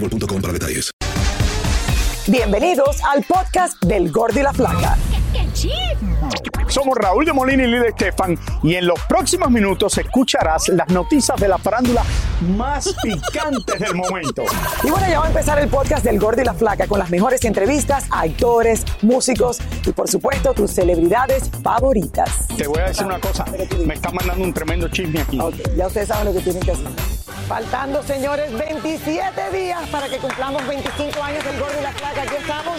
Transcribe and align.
boostmobile.com 0.00 0.40
para 0.40 0.52
detalles. 0.52 0.90
Bienvenidos 2.26 2.98
al 3.04 3.24
podcast 3.24 3.82
del 3.84 4.10
Gordi 4.12 4.40
y 4.40 4.42
la 4.42 4.52
Flaca. 4.52 4.96
Somos 6.78 6.96
Raúl 6.96 7.24
de 7.24 7.32
Molina 7.32 7.64
y 7.64 7.66
Lidia 7.66 7.88
Estefan 7.88 8.38
y 8.62 8.76
en 8.76 8.86
los 8.86 9.00
próximos 9.08 9.50
minutos 9.50 9.98
escucharás 9.98 10.68
las 10.68 10.86
noticias 10.90 11.36
de 11.40 11.48
la 11.48 11.58
farándula 11.58 12.04
más 12.56 12.94
picantes 13.02 13.80
del 13.80 13.96
momento. 13.96 14.44
Y 14.84 14.88
bueno, 14.88 15.08
ya 15.08 15.18
va 15.18 15.24
a 15.24 15.28
empezar 15.28 15.58
el 15.58 15.68
podcast 15.68 16.04
del 16.04 16.20
Gordi 16.20 16.42
y 16.42 16.44
la 16.44 16.54
Flaca 16.54 16.86
con 16.86 17.00
las 17.00 17.10
mejores 17.10 17.44
entrevistas 17.44 18.04
a 18.12 18.20
actores, 18.20 18.84
músicos 19.02 19.58
y 19.84 19.90
por 19.90 20.08
supuesto 20.08 20.54
tus 20.54 20.70
celebridades 20.70 21.50
favoritas. 21.64 22.46
Te 22.56 22.68
voy 22.68 22.78
a 22.78 22.84
decir 22.84 23.06
una 23.06 23.18
cosa, 23.18 23.44
me 23.84 23.94
está 23.94 24.12
mandando 24.12 24.44
un 24.44 24.54
tremendo 24.54 24.86
chisme 24.86 25.22
aquí. 25.22 25.40
Ok, 25.40 25.56
ya 25.76 25.88
ustedes 25.88 26.06
saben 26.06 26.26
lo 26.26 26.32
que 26.32 26.42
tienen 26.42 26.62
que 26.62 26.70
hacer. 26.70 27.18
Faltando, 27.48 28.02
señores, 28.02 28.52
27 28.52 29.50
días 29.56 29.88
para 29.88 30.06
que 30.08 30.18
cumplamos 30.18 30.64
25 30.68 31.22
años 31.22 31.42
del 31.42 31.58
Gordo 31.58 31.74
y 31.80 31.82
la 31.82 31.92
Flaca. 31.92 32.22
Aquí 32.22 32.34
estamos 32.38 32.78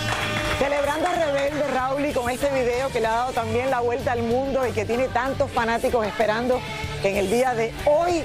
celebrando 0.60 1.08
a 1.08 1.14
Rebelde 1.14 1.68
Raúl 1.74 2.06
y 2.06 2.14
con 2.14 2.30
este 2.30 2.52
video 2.52 2.90
que 2.90 3.00
le 3.00 3.08
ha 3.08 3.12
dado 3.12 3.32
también 3.32 3.72
la 3.72 3.80
vuelta 3.90 4.12
al 4.12 4.22
mundo 4.22 4.68
y 4.68 4.72
que 4.72 4.86
tiene 4.86 5.08
tantos 5.08 5.50
fanáticos 5.50 6.06
esperando 6.06 6.60
que 7.02 7.10
en 7.10 7.18
el 7.18 7.32
día 7.32 7.56
de 7.56 7.74
hoy 7.88 8.22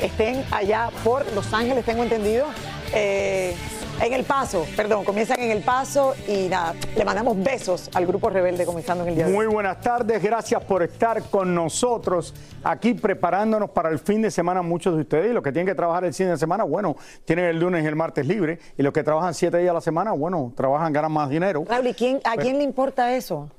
estén 0.00 0.44
allá 0.52 0.90
por 1.02 1.26
Los 1.32 1.52
Ángeles, 1.52 1.84
tengo 1.84 2.04
entendido. 2.04 2.46
Eh, 2.94 3.52
en 4.00 4.12
El 4.12 4.22
Paso, 4.22 4.64
perdón, 4.76 5.04
comienzan 5.04 5.40
en 5.40 5.50
El 5.50 5.62
Paso 5.64 6.14
y 6.28 6.46
nada, 6.46 6.72
le 6.96 7.04
mandamos 7.04 7.36
besos 7.42 7.90
al 7.94 8.06
grupo 8.06 8.30
Rebelde 8.30 8.64
comenzando 8.64 9.02
en 9.02 9.08
el 9.10 9.14
día 9.16 9.24
de 9.26 9.32
hoy. 9.32 9.36
Muy 9.38 9.46
buenas 9.52 9.80
tardes, 9.80 10.22
gracias 10.22 10.62
por 10.62 10.84
estar 10.84 11.20
con 11.24 11.52
nosotros 11.52 12.32
aquí 12.62 12.94
preparándonos 12.94 13.70
para 13.70 13.88
el 13.88 13.98
fin 13.98 14.22
de 14.22 14.30
semana 14.30 14.62
muchos 14.62 14.94
de 14.94 15.00
ustedes. 15.00 15.32
Y 15.32 15.34
los 15.34 15.42
que 15.42 15.50
tienen 15.50 15.66
que 15.66 15.74
trabajar 15.74 16.04
el 16.04 16.14
fin 16.14 16.28
de 16.28 16.36
semana, 16.38 16.62
bueno, 16.62 16.94
tienen 17.24 17.46
el 17.46 17.58
lunes 17.58 17.82
y 17.82 17.88
el 17.88 17.96
martes 17.96 18.24
libre. 18.24 18.60
Y 18.78 18.82
los 18.84 18.92
que 18.92 19.02
trabajan 19.02 19.34
siete 19.34 19.58
días 19.58 19.72
a 19.72 19.74
la 19.74 19.80
semana, 19.80 20.12
bueno, 20.12 20.52
trabajan, 20.56 20.92
ganan 20.92 21.10
más 21.10 21.28
dinero. 21.28 21.64
Raúl, 21.68 21.88
¿y 21.88 21.94
quién- 21.94 22.20
¿a 22.22 22.36
quién 22.36 22.56
le 22.58 22.62
importa 22.62 23.12
eso? 23.16 23.50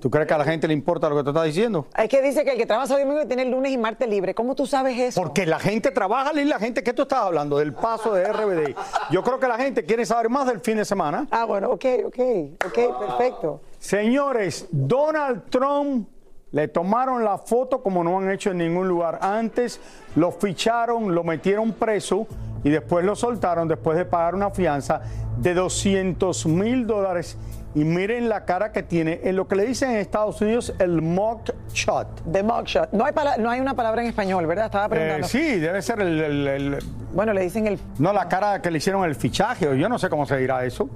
¿Tú 0.00 0.10
crees 0.10 0.26
que 0.26 0.34
a 0.34 0.38
la 0.38 0.44
gente 0.44 0.66
le 0.66 0.74
importa 0.74 1.08
lo 1.08 1.16
que 1.16 1.22
tú 1.22 1.30
estás 1.30 1.44
diciendo? 1.44 1.86
Es 1.96 2.08
que 2.08 2.20
dice 2.20 2.44
que 2.44 2.52
el 2.52 2.58
que 2.58 2.66
trabaja 2.66 2.88
sábado 2.88 3.04
y 3.04 3.08
domingo 3.08 3.26
tiene 3.26 3.42
el 3.44 3.50
lunes 3.50 3.72
y 3.72 3.78
martes 3.78 4.08
libre. 4.08 4.34
¿Cómo 4.34 4.54
tú 4.54 4.66
sabes 4.66 4.98
eso? 4.98 5.20
Porque 5.20 5.46
la 5.46 5.58
gente 5.58 5.90
trabaja 5.90 6.38
y 6.38 6.44
la 6.44 6.58
gente, 6.58 6.82
¿qué 6.82 6.92
tú 6.92 7.02
estás 7.02 7.20
hablando? 7.20 7.58
Del 7.58 7.72
paso 7.72 8.14
de 8.14 8.30
RBD. 8.30 8.74
Yo 9.10 9.22
creo 9.22 9.38
que 9.38 9.48
la 9.48 9.56
gente 9.56 9.84
quiere 9.84 10.04
saber 10.04 10.28
más 10.28 10.46
del 10.46 10.60
fin 10.60 10.76
de 10.76 10.84
semana. 10.84 11.26
Ah, 11.30 11.44
bueno, 11.44 11.70
ok, 11.70 11.84
ok, 12.06 12.18
ok, 12.66 12.98
perfecto. 12.98 13.60
Señores, 13.78 14.66
Donald 14.70 15.44
Trump 15.50 16.08
le 16.54 16.68
tomaron 16.68 17.24
la 17.24 17.38
foto 17.38 17.82
como 17.82 18.04
no 18.04 18.18
han 18.18 18.30
hecho 18.30 18.52
en 18.52 18.58
ningún 18.58 18.86
lugar 18.86 19.18
antes, 19.22 19.80
lo 20.14 20.30
ficharon, 20.30 21.14
lo 21.14 21.24
metieron 21.24 21.72
preso 21.72 22.28
y 22.62 22.70
después 22.70 23.04
lo 23.04 23.16
soltaron 23.16 23.66
después 23.66 23.98
de 23.98 24.04
pagar 24.04 24.36
una 24.36 24.50
fianza 24.50 25.00
de 25.36 25.52
200 25.52 26.46
mil 26.46 26.86
dólares. 26.86 27.36
Y 27.76 27.82
miren 27.84 28.28
la 28.28 28.44
cara 28.44 28.70
que 28.70 28.84
tiene 28.84 29.20
en 29.24 29.34
lo 29.34 29.48
que 29.48 29.56
le 29.56 29.66
dicen 29.66 29.90
en 29.90 29.96
Estados 29.96 30.40
Unidos 30.40 30.72
el 30.78 31.02
mock 31.02 31.50
shot. 31.72 32.06
The 32.30 32.42
mugshot. 32.44 32.92
No 32.92 33.04
hay, 33.04 33.12
no 33.38 33.50
hay 33.50 33.58
una 33.60 33.74
palabra 33.74 34.02
en 34.02 34.08
español, 34.08 34.46
¿verdad? 34.46 34.66
Estaba 34.66 34.88
preguntando. 34.88 35.26
Eh, 35.26 35.28
sí, 35.28 35.58
debe 35.58 35.82
ser 35.82 36.00
el, 36.00 36.20
el- 36.20 36.46
el- 36.48 36.78
Bueno, 37.12 37.32
le 37.32 37.40
dicen 37.42 37.66
el. 37.66 37.80
No, 37.98 38.12
la 38.12 38.28
cara 38.28 38.62
que 38.62 38.70
le 38.70 38.78
hicieron 38.78 39.04
el 39.04 39.16
fichaje, 39.16 39.66
o 39.66 39.74
yo 39.74 39.88
no 39.88 39.98
sé 39.98 40.08
cómo 40.08 40.24
se 40.24 40.36
dirá 40.36 40.64
eso. 40.64 40.88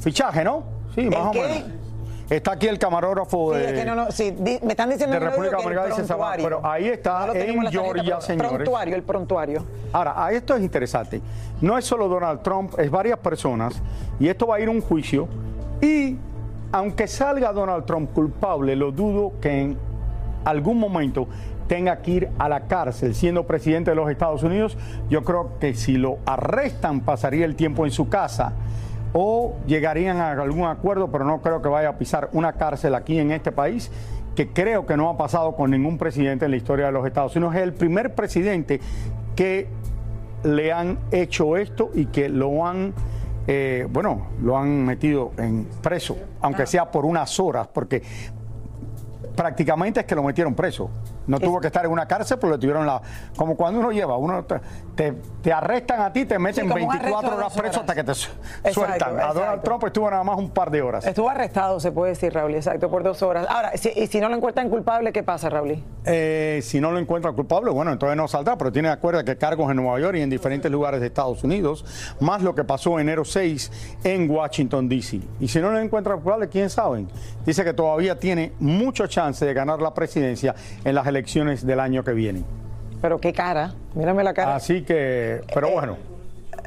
Fichaje, 0.00 0.44
¿no? 0.44 0.64
Sí, 0.94 1.02
más 1.08 1.26
o 1.28 1.30
qué? 1.32 1.40
menos. 1.40 1.62
Está 2.28 2.52
aquí 2.52 2.68
el 2.68 2.78
camarógrafo 2.78 3.54
Sí, 3.54 3.58
de, 3.58 3.66
es 3.66 3.72
que 3.72 3.84
no, 3.84 3.94
no, 3.96 4.12
sí, 4.12 4.30
di- 4.38 4.60
me 4.62 4.70
están 4.70 4.88
diciendo 4.88 5.14
de 5.14 5.18
República 5.20 5.56
Dominicana 5.56 5.86
dice 5.96 6.14
pero 6.44 6.64
ahí 6.64 6.86
está 6.86 7.26
No 7.26 7.32
en 7.34 7.38
tarjeta, 7.56 7.70
Georgia, 7.72 8.02
pero- 8.04 8.20
señores. 8.20 8.52
Prontuario, 8.52 8.94
el 8.96 9.02
prontuario. 9.02 9.64
Ahora, 9.92 10.24
a 10.24 10.30
esto 10.30 10.54
es 10.54 10.62
interesante. 10.62 11.20
No 11.60 11.76
es 11.76 11.84
solo 11.84 12.06
Donald 12.06 12.40
Trump, 12.42 12.78
es 12.78 12.88
varias 12.88 13.18
personas 13.18 13.82
y 14.20 14.28
esto 14.28 14.46
va 14.46 14.56
a 14.56 14.60
ir 14.60 14.68
a 14.68 14.70
un 14.70 14.80
juicio 14.80 15.26
y 15.80 16.16
aunque 16.72 17.06
salga 17.06 17.52
Donald 17.52 17.84
Trump 17.84 18.12
culpable, 18.12 18.76
lo 18.76 18.92
dudo 18.92 19.32
que 19.40 19.62
en 19.62 19.78
algún 20.44 20.78
momento 20.78 21.26
tenga 21.66 22.02
que 22.02 22.10
ir 22.10 22.28
a 22.38 22.48
la 22.48 22.62
cárcel 22.62 23.14
siendo 23.14 23.46
presidente 23.46 23.90
de 23.90 23.94
los 23.94 24.10
Estados 24.10 24.42
Unidos. 24.42 24.76
Yo 25.08 25.22
creo 25.22 25.58
que 25.60 25.74
si 25.74 25.96
lo 25.96 26.18
arrestan 26.26 27.00
pasaría 27.00 27.44
el 27.44 27.54
tiempo 27.54 27.84
en 27.84 27.92
su 27.92 28.08
casa 28.08 28.54
o 29.12 29.54
llegarían 29.66 30.18
a 30.18 30.32
algún 30.32 30.64
acuerdo, 30.64 31.12
pero 31.12 31.24
no 31.24 31.40
creo 31.40 31.62
que 31.62 31.68
vaya 31.68 31.90
a 31.90 31.98
pisar 31.98 32.28
una 32.32 32.54
cárcel 32.54 32.94
aquí 32.94 33.18
en 33.18 33.32
este 33.32 33.52
país, 33.52 33.90
que 34.34 34.48
creo 34.48 34.86
que 34.86 34.96
no 34.96 35.08
ha 35.10 35.16
pasado 35.16 35.56
con 35.56 35.70
ningún 35.70 35.98
presidente 35.98 36.44
en 36.44 36.52
la 36.52 36.56
historia 36.56 36.86
de 36.86 36.92
los 36.92 37.06
Estados 37.06 37.34
Unidos. 37.36 37.54
Es 37.54 37.62
el 37.62 37.72
primer 37.72 38.14
presidente 38.14 38.80
que 39.36 39.68
le 40.44 40.72
han 40.72 40.98
hecho 41.10 41.56
esto 41.56 41.90
y 41.94 42.06
que 42.06 42.28
lo 42.28 42.66
han, 42.66 42.94
eh, 43.52 43.88
bueno, 43.90 44.28
lo 44.42 44.56
han 44.56 44.84
metido 44.84 45.32
en 45.36 45.64
preso, 45.82 46.16
aunque 46.40 46.68
sea 46.68 46.88
por 46.88 47.04
unas 47.04 47.40
horas, 47.40 47.66
porque 47.66 48.00
prácticamente 49.34 49.98
es 49.98 50.06
que 50.06 50.14
lo 50.14 50.22
metieron 50.22 50.54
preso. 50.54 50.88
No 51.30 51.38
tuvo 51.38 51.60
que 51.60 51.68
estar 51.68 51.84
en 51.84 51.92
una 51.92 52.06
cárcel, 52.06 52.38
pero 52.40 52.52
le 52.54 52.58
tuvieron 52.58 52.84
la. 52.86 53.00
Como 53.36 53.56
cuando 53.56 53.78
uno 53.80 53.92
lleva, 53.92 54.16
uno 54.16 54.44
te, 54.44 54.60
te, 54.96 55.12
te 55.42 55.52
arrestan 55.52 56.00
a 56.00 56.12
ti, 56.12 56.24
te 56.24 56.38
meten 56.38 56.70
arresto 56.70 56.88
24 56.90 57.30
de 57.30 57.36
horas 57.36 57.56
preso 57.56 57.80
hasta 57.80 57.94
que 57.94 58.02
te 58.04 58.14
su- 58.14 58.30
Exacto, 58.64 58.72
sueltan. 58.72 59.20
A 59.20 59.32
Donald. 59.32 59.62
Trump 59.62 59.84
estuvo 59.84 60.10
nada 60.10 60.24
más 60.24 60.36
un 60.36 60.50
par 60.50 60.70
de 60.70 60.82
horas. 60.82 61.06
Estuvo 61.06 61.30
arrestado, 61.30 61.78
se 61.78 61.92
puede 61.92 62.10
decir, 62.12 62.32
Raúl, 62.34 62.54
exacto, 62.56 62.90
por 62.90 63.04
dos 63.04 63.22
horas. 63.22 63.46
Ahora, 63.48 63.76
si, 63.76 63.90
y 63.94 64.08
si 64.08 64.20
no 64.20 64.28
lo 64.28 64.34
encuentran 64.36 64.68
culpable, 64.68 65.12
¿qué 65.12 65.22
pasa, 65.22 65.48
Raúl? 65.48 65.82
Eh, 66.04 66.58
si 66.64 66.80
no 66.80 66.90
lo 66.90 66.98
encuentra 66.98 67.30
culpable, 67.30 67.70
bueno, 67.70 67.92
entonces 67.92 68.16
no 68.16 68.26
saldrá, 68.26 68.58
pero 68.58 68.72
tiene 68.72 68.88
acuerdo 68.88 69.24
que 69.24 69.36
cargos 69.36 69.70
en 69.70 69.76
Nueva 69.76 70.00
York 70.00 70.16
y 70.16 70.22
en 70.22 70.30
diferentes 70.30 70.70
lugares 70.70 71.00
de 71.00 71.06
Estados 71.06 71.44
Unidos, 71.44 71.84
más 72.18 72.42
lo 72.42 72.56
que 72.56 72.64
pasó 72.64 72.98
enero 72.98 73.24
6 73.24 73.98
en 74.02 74.28
Washington, 74.28 74.88
D.C. 74.88 75.20
Y 75.38 75.46
si 75.46 75.60
no 75.60 75.70
lo 75.70 75.78
encuentra 75.78 76.14
culpable, 76.14 76.48
¿quién 76.48 76.68
sabe? 76.70 77.06
Dice 77.46 77.62
que 77.62 77.72
todavía 77.72 78.18
tiene 78.18 78.52
mucho 78.58 79.06
chance 79.06 79.44
de 79.46 79.54
ganar 79.54 79.80
la 79.80 79.94
presidencia 79.94 80.54
en 80.84 80.94
las 80.94 81.06
elecciones 81.06 81.19
del 81.22 81.80
año 81.80 82.02
que 82.04 82.12
viene. 82.12 82.42
Pero 83.00 83.18
qué 83.18 83.32
cara, 83.32 83.74
mírame 83.94 84.22
la 84.24 84.34
cara. 84.34 84.54
Así 84.56 84.82
que, 84.82 85.40
pero 85.54 85.70
bueno, 85.70 85.96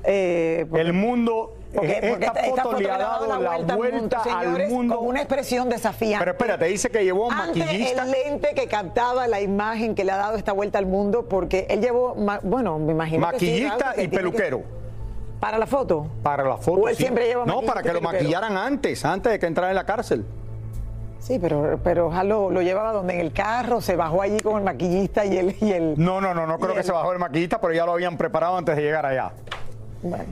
Eh, 0.05 0.65
porque- 0.69 0.81
el 0.81 0.94
mundo, 0.94 1.55
porque- 1.73 1.91
eh, 2.01 2.09
porque 2.09 2.25
esta, 2.25 2.63
foto 2.63 2.79
le 2.79 2.91
ha 2.91 2.97
dado 2.97 3.27
la 3.27 3.75
vuelta, 3.75 4.17
al 4.17 4.44
señores, 4.44 4.69
mundo. 4.69 4.97
Con 4.97 5.07
una 5.07 5.19
expresión 5.19 5.69
desafiante. 5.69 6.19
Pero 6.19 6.31
espérate, 6.31 6.65
dice 6.65 6.89
que 6.89 7.03
llevó 7.03 7.31
Ante 7.31 7.59
maquillista. 7.59 8.03
el 8.03 8.11
lente 8.11 8.50
que 8.55 8.67
captaba 8.67 9.27
la 9.27 9.39
imagen 9.41 9.95
que 9.95 10.03
le 10.03 10.11
ha 10.11 10.17
dado 10.17 10.35
esta 10.38 10.51
vuelta 10.51 10.77
al 10.79 10.85
mundo, 10.88 11.25
porque 11.29 11.67
él 11.69 11.81
llevó, 11.81 12.15
bueno, 12.44 12.79
me 12.79 12.91
imagino. 12.94 13.29
que 13.31 13.39
sí, 13.39 13.45
Maquillista 13.45 13.94
que 13.94 14.03
y 14.03 14.07
que- 14.09 14.17
peluquero. 14.17 14.63
¿Para 15.39 15.57
la 15.57 15.67
foto? 15.67 16.07
Para 16.23 16.44
la 16.44 16.57
foto. 16.57 16.81
O 16.81 16.88
él 16.89 16.95
sí. 16.95 17.03
siempre 17.03 17.27
lleva 17.27 17.45
No, 17.45 17.61
para 17.61 17.81
que 17.83 17.91
lo 17.94 17.99
maquillaran 18.01 18.56
antes, 18.57 19.03
antes 19.06 19.31
de 19.31 19.39
que 19.39 19.45
entrara 19.45 19.69
en 19.71 19.75
la 19.75 19.85
cárcel. 19.85 20.25
Sí, 21.23 21.39
pero, 21.39 21.79
pero 21.81 22.07
ojalá 22.07 22.25
lo, 22.25 22.49
lo 22.51 22.61
llevaba 22.61 22.91
donde 22.91 23.13
en 23.13 23.21
el 23.21 23.31
carro, 23.31 23.79
se 23.79 23.95
bajó 23.95 24.21
allí 24.21 24.41
con 24.41 24.57
el 24.57 24.63
maquillista 24.65 25.23
y 25.23 25.37
el... 25.37 25.55
Y 25.61 25.71
el 25.71 25.93
No, 25.97 26.19
no, 26.19 26.33
no, 26.33 26.45
no 26.45 26.59
creo 26.59 26.75
que 26.75 26.83
se 26.83 26.91
bajó 26.91 27.13
el 27.13 27.19
maquillista, 27.19 27.61
pero 27.61 27.73
ya 27.73 27.85
lo 27.85 27.93
habían 27.93 28.17
preparado 28.17 28.57
antes 28.57 28.75
de 28.75 28.81
llegar 28.81 29.05
allá. 29.05 29.31
Bueno, 30.01 30.25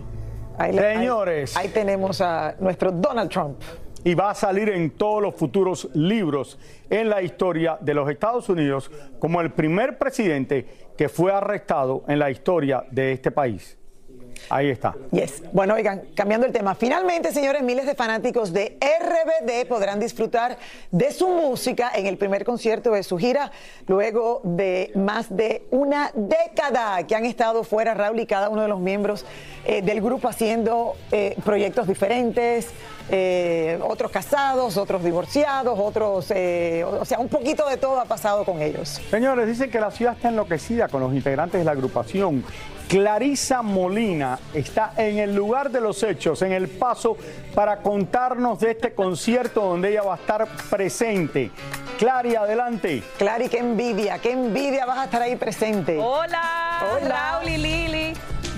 ahí- 0.58 0.78
Señores. 0.78 1.56
Ahí, 1.56 1.70
tenemos 1.70 2.20
a 2.20 2.56
nuestro 2.60 2.92
Donald 2.92 3.30
Trump. 3.32 3.62
Y 4.04 4.16
va 4.16 4.32
a 4.32 4.36
salir 4.36 4.68
en 4.68 4.92
todos 4.92 5.22
los 5.22 5.34
futuros 5.36 5.88
libros 5.94 6.60
en 6.90 7.08
la 7.08 7.22
historia 7.22 7.78
de 7.80 7.94
los 7.94 8.10
Estados 8.10 8.50
Unidos 8.50 8.92
como 9.20 9.40
el 9.40 9.52
primer 9.52 9.98
presidente 9.98 10.68
que 10.98 11.08
fue 11.08 11.32
arrestado 11.32 12.04
en 12.10 12.20
la 12.20 12.30
historia 12.30 12.84
de 12.92 13.14
este 13.14 13.32
país. 13.32 13.78
Ahí 14.50 14.70
está. 14.70 14.94
Yes. 15.12 15.44
Bueno, 15.54 15.76
oigan, 15.76 16.04
cambiando 16.16 16.46
el 16.46 16.54
tema. 16.54 16.76
Finalmente, 16.76 17.32
señores, 17.32 17.62
miles 17.64 17.86
de 17.86 17.96
fanáticos 17.96 18.52
de 18.52 18.78
RBD 18.82 19.68
podrán 19.68 20.00
disfrutar 20.00 20.58
de 20.92 21.12
su 21.12 21.28
música 21.30 21.92
en 21.96 22.08
el 22.08 22.18
primer 22.18 22.44
concierto 22.44 22.92
de 22.92 23.04
su 23.04 23.18
gira, 23.18 23.52
luego 23.88 24.42
de 24.44 24.92
más 24.96 25.36
de 25.36 25.64
una 25.72 26.12
década 26.14 27.06
que 27.08 27.16
han 27.16 27.26
estado 27.26 27.64
fuera, 27.64 27.94
Raúl, 27.94 28.20
y 28.20 28.26
cada 28.26 28.50
uno 28.50 28.62
de 28.62 28.68
los 28.68 28.80
miembros 28.80 29.26
eh, 29.66 29.82
del 29.82 30.02
grupo 30.02 30.28
haciendo 30.28 30.96
eh, 31.12 31.36
proyectos 31.46 31.88
diferentes. 31.88 32.68
eh, 33.10 33.78
otros 33.84 34.10
casados, 34.12 34.78
otros 34.78 35.04
divorciados, 35.04 35.78
otros, 35.78 36.32
eh, 36.32 36.84
o 36.86 37.04
sea, 37.04 37.20
un 37.20 37.28
poquito 37.28 37.68
de 37.68 37.76
todo 37.76 38.00
ha 38.00 38.06
pasado 38.06 38.46
con 38.46 38.62
ellos. 38.62 39.02
Señores, 39.10 39.48
dicen 39.48 39.70
que 39.70 39.80
la 39.82 39.92
ciudad 39.92 40.14
está 40.16 40.30
enloquecida 40.30 40.88
con 40.88 41.02
los 41.02 41.14
integrantes 41.14 41.60
de 41.60 41.66
la 41.66 41.72
agrupación. 41.72 42.44
Clarisa 42.92 43.62
Molina 43.62 44.38
está 44.54 44.92
en 44.98 45.18
el 45.18 45.34
lugar 45.34 45.72
de 45.72 45.80
los 45.80 46.04
hechos, 46.04 46.42
en 46.42 46.52
El 46.52 46.68
Paso, 46.68 47.16
para 47.56 47.78
contarnos 47.78 48.60
de 48.60 48.72
este 48.72 48.94
concierto 48.94 49.62
donde 49.62 49.92
ella 49.92 50.02
va 50.02 50.16
a 50.16 50.18
estar 50.18 50.46
presente. 50.70 51.52
Clary, 51.98 52.36
adelante. 52.36 53.02
Clary, 53.18 53.48
qué 53.48 53.60
envidia, 53.60 54.20
qué 54.20 54.34
envidia 54.34 54.86
vas 54.86 54.98
a 54.98 55.06
estar 55.06 55.22
ahí 55.22 55.38
presente. 55.38 55.98
Hola, 55.98 56.82
Hola. 56.94 57.32
Raúl 57.32 57.48
y 57.48 57.58
Lili. 57.60 58.14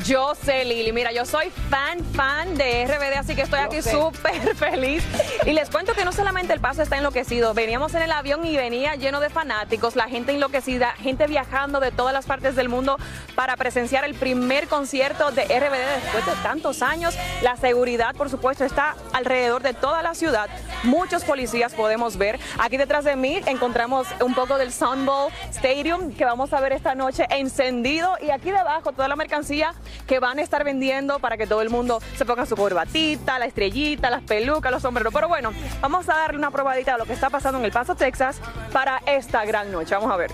Yo 0.06 0.36
sé, 0.36 0.66
Lili. 0.66 0.92
Mira, 0.92 1.14
yo 1.14 1.26
soy 1.26 1.50
fan, 1.70 2.04
fan 2.14 2.58
de 2.58 2.86
RBD, 2.86 3.18
así 3.20 3.36
que 3.36 3.44
estoy 3.44 3.60
Yo 3.60 3.66
aquí 3.66 3.82
súper 3.82 4.54
feliz. 4.58 5.02
Y 5.46 5.54
les 5.54 5.70
cuento 5.70 5.94
que 5.94 6.04
no 6.04 6.12
solamente 6.12 6.52
el 6.52 6.60
paso 6.60 6.82
está 6.82 6.98
enloquecido, 6.98 7.54
veníamos 7.54 7.94
en 7.94 8.02
el 8.02 8.12
avión 8.12 8.46
y 8.46 8.58
venía 8.58 8.96
lleno 8.96 9.22
de 9.22 9.30
fanáticos, 9.30 9.96
la 9.96 10.10
gente 10.10 10.34
enloquecida, 10.34 10.92
gente 10.92 11.26
viajando 11.28 11.80
de 11.80 11.92
todas 11.92 12.14
las 12.14 12.26
partes 12.26 12.56
del 12.58 12.68
mundo 12.68 12.98
para 13.36 13.56
presenciar 13.56 14.04
el 14.04 14.14
primer 14.14 14.68
concierto 14.68 15.32
de 15.32 15.44
RBD 15.46 16.04
después 16.04 16.26
de 16.26 16.34
tantos 16.44 16.82
años. 16.82 17.16
La 17.42 17.56
seguridad, 17.56 18.14
por 18.14 18.30
supuesto, 18.30 18.66
está 18.66 18.96
alrededor 19.14 19.62
de 19.62 19.74
toda 19.74 20.04
la 20.04 20.16
ciudad. 20.16 20.50
Muchos 20.84 21.24
policías 21.24 21.74
podemos 21.74 22.18
ver. 22.18 22.40
Aquí 22.60 22.76
detrás 22.76 23.06
de 23.06 23.16
mí 23.16 23.40
encontramos 23.46 24.08
un 24.20 24.36
poco 24.36 24.58
del 24.58 24.74
Sun 24.74 25.06
Bowl 25.06 25.32
Stadium 25.52 26.14
que 26.14 26.26
vamos 26.26 26.52
a 26.52 26.60
ver 26.60 26.74
esta 26.74 26.94
noche 26.94 27.26
encendido 27.30 28.18
y 28.22 28.32
aquí 28.32 28.52
debajo 28.52 28.92
toda 28.92 29.08
la 29.08 29.16
mercancía 29.16 29.74
que 30.08 30.20
van 30.20 30.40
a 30.40 30.42
estar 30.42 30.64
vendiendo 30.64 31.20
para 31.20 31.38
que 31.38 31.48
todo 31.48 31.62
el 31.62 31.70
mundo 31.70 32.02
se 32.18 32.26
ponga 32.26 32.46
su 32.46 32.56
corbatita, 32.56 33.40
la 33.40 33.46
estrellita, 33.46 34.10
las 34.10 34.24
pelucas, 34.24 34.72
los 34.72 34.82
sombreros. 34.82 35.14
Pero 35.14 35.28
bueno, 35.28 35.52
vamos 35.82 36.08
a 36.10 36.14
darle 36.14 36.38
una 36.38 36.52
probadita 36.52 36.94
de 36.94 37.00
lo 37.00 37.06
que 37.06 37.14
está 37.14 37.30
pasando 37.30 37.60
en 37.60 37.66
El 37.66 37.72
Paso, 37.72 37.96
Texas 37.96 38.40
para 38.72 39.02
esta 39.06 39.46
gran 39.46 39.72
noche. 39.72 39.96
Vamos 39.96 40.12
a 40.12 40.18
ver. 40.18 40.32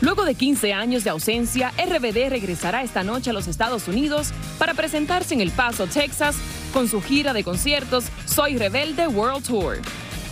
Luego 0.00 0.24
de 0.24 0.34
15 0.34 0.72
años 0.72 1.04
de 1.04 1.10
ausencia, 1.10 1.72
RBD 1.78 2.28
regresará 2.28 2.82
esta 2.82 3.02
noche 3.02 3.30
a 3.30 3.32
los 3.32 3.48
Estados 3.48 3.88
Unidos 3.88 4.32
para 4.58 4.74
presentarse 4.74 5.34
en 5.34 5.40
El 5.40 5.50
Paso, 5.50 5.86
Texas, 5.86 6.36
con 6.72 6.86
su 6.88 7.02
gira 7.02 7.32
de 7.32 7.42
conciertos 7.42 8.04
Soy 8.26 8.56
Rebelde 8.58 9.08
World 9.08 9.44
Tour. 9.44 9.78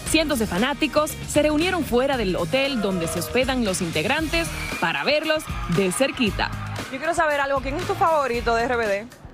Cientos 0.06 0.38
de 0.38 0.46
fanáticos 0.46 1.12
se 1.28 1.42
reunieron 1.42 1.84
fuera 1.84 2.16
del 2.16 2.36
hotel 2.36 2.80
donde 2.80 3.08
se 3.08 3.18
hospedan 3.18 3.64
los 3.64 3.80
integrantes 3.82 4.48
para 4.80 5.04
verlos 5.04 5.44
de 5.76 5.90
cerquita. 5.92 6.50
Yo 6.92 6.98
quiero 6.98 7.14
saber 7.14 7.40
algo. 7.40 7.60
¿Quién 7.60 7.76
es 7.76 7.86
tu 7.86 7.94
favorito 7.94 8.54
de 8.54 8.68
RBD? 8.68 9.24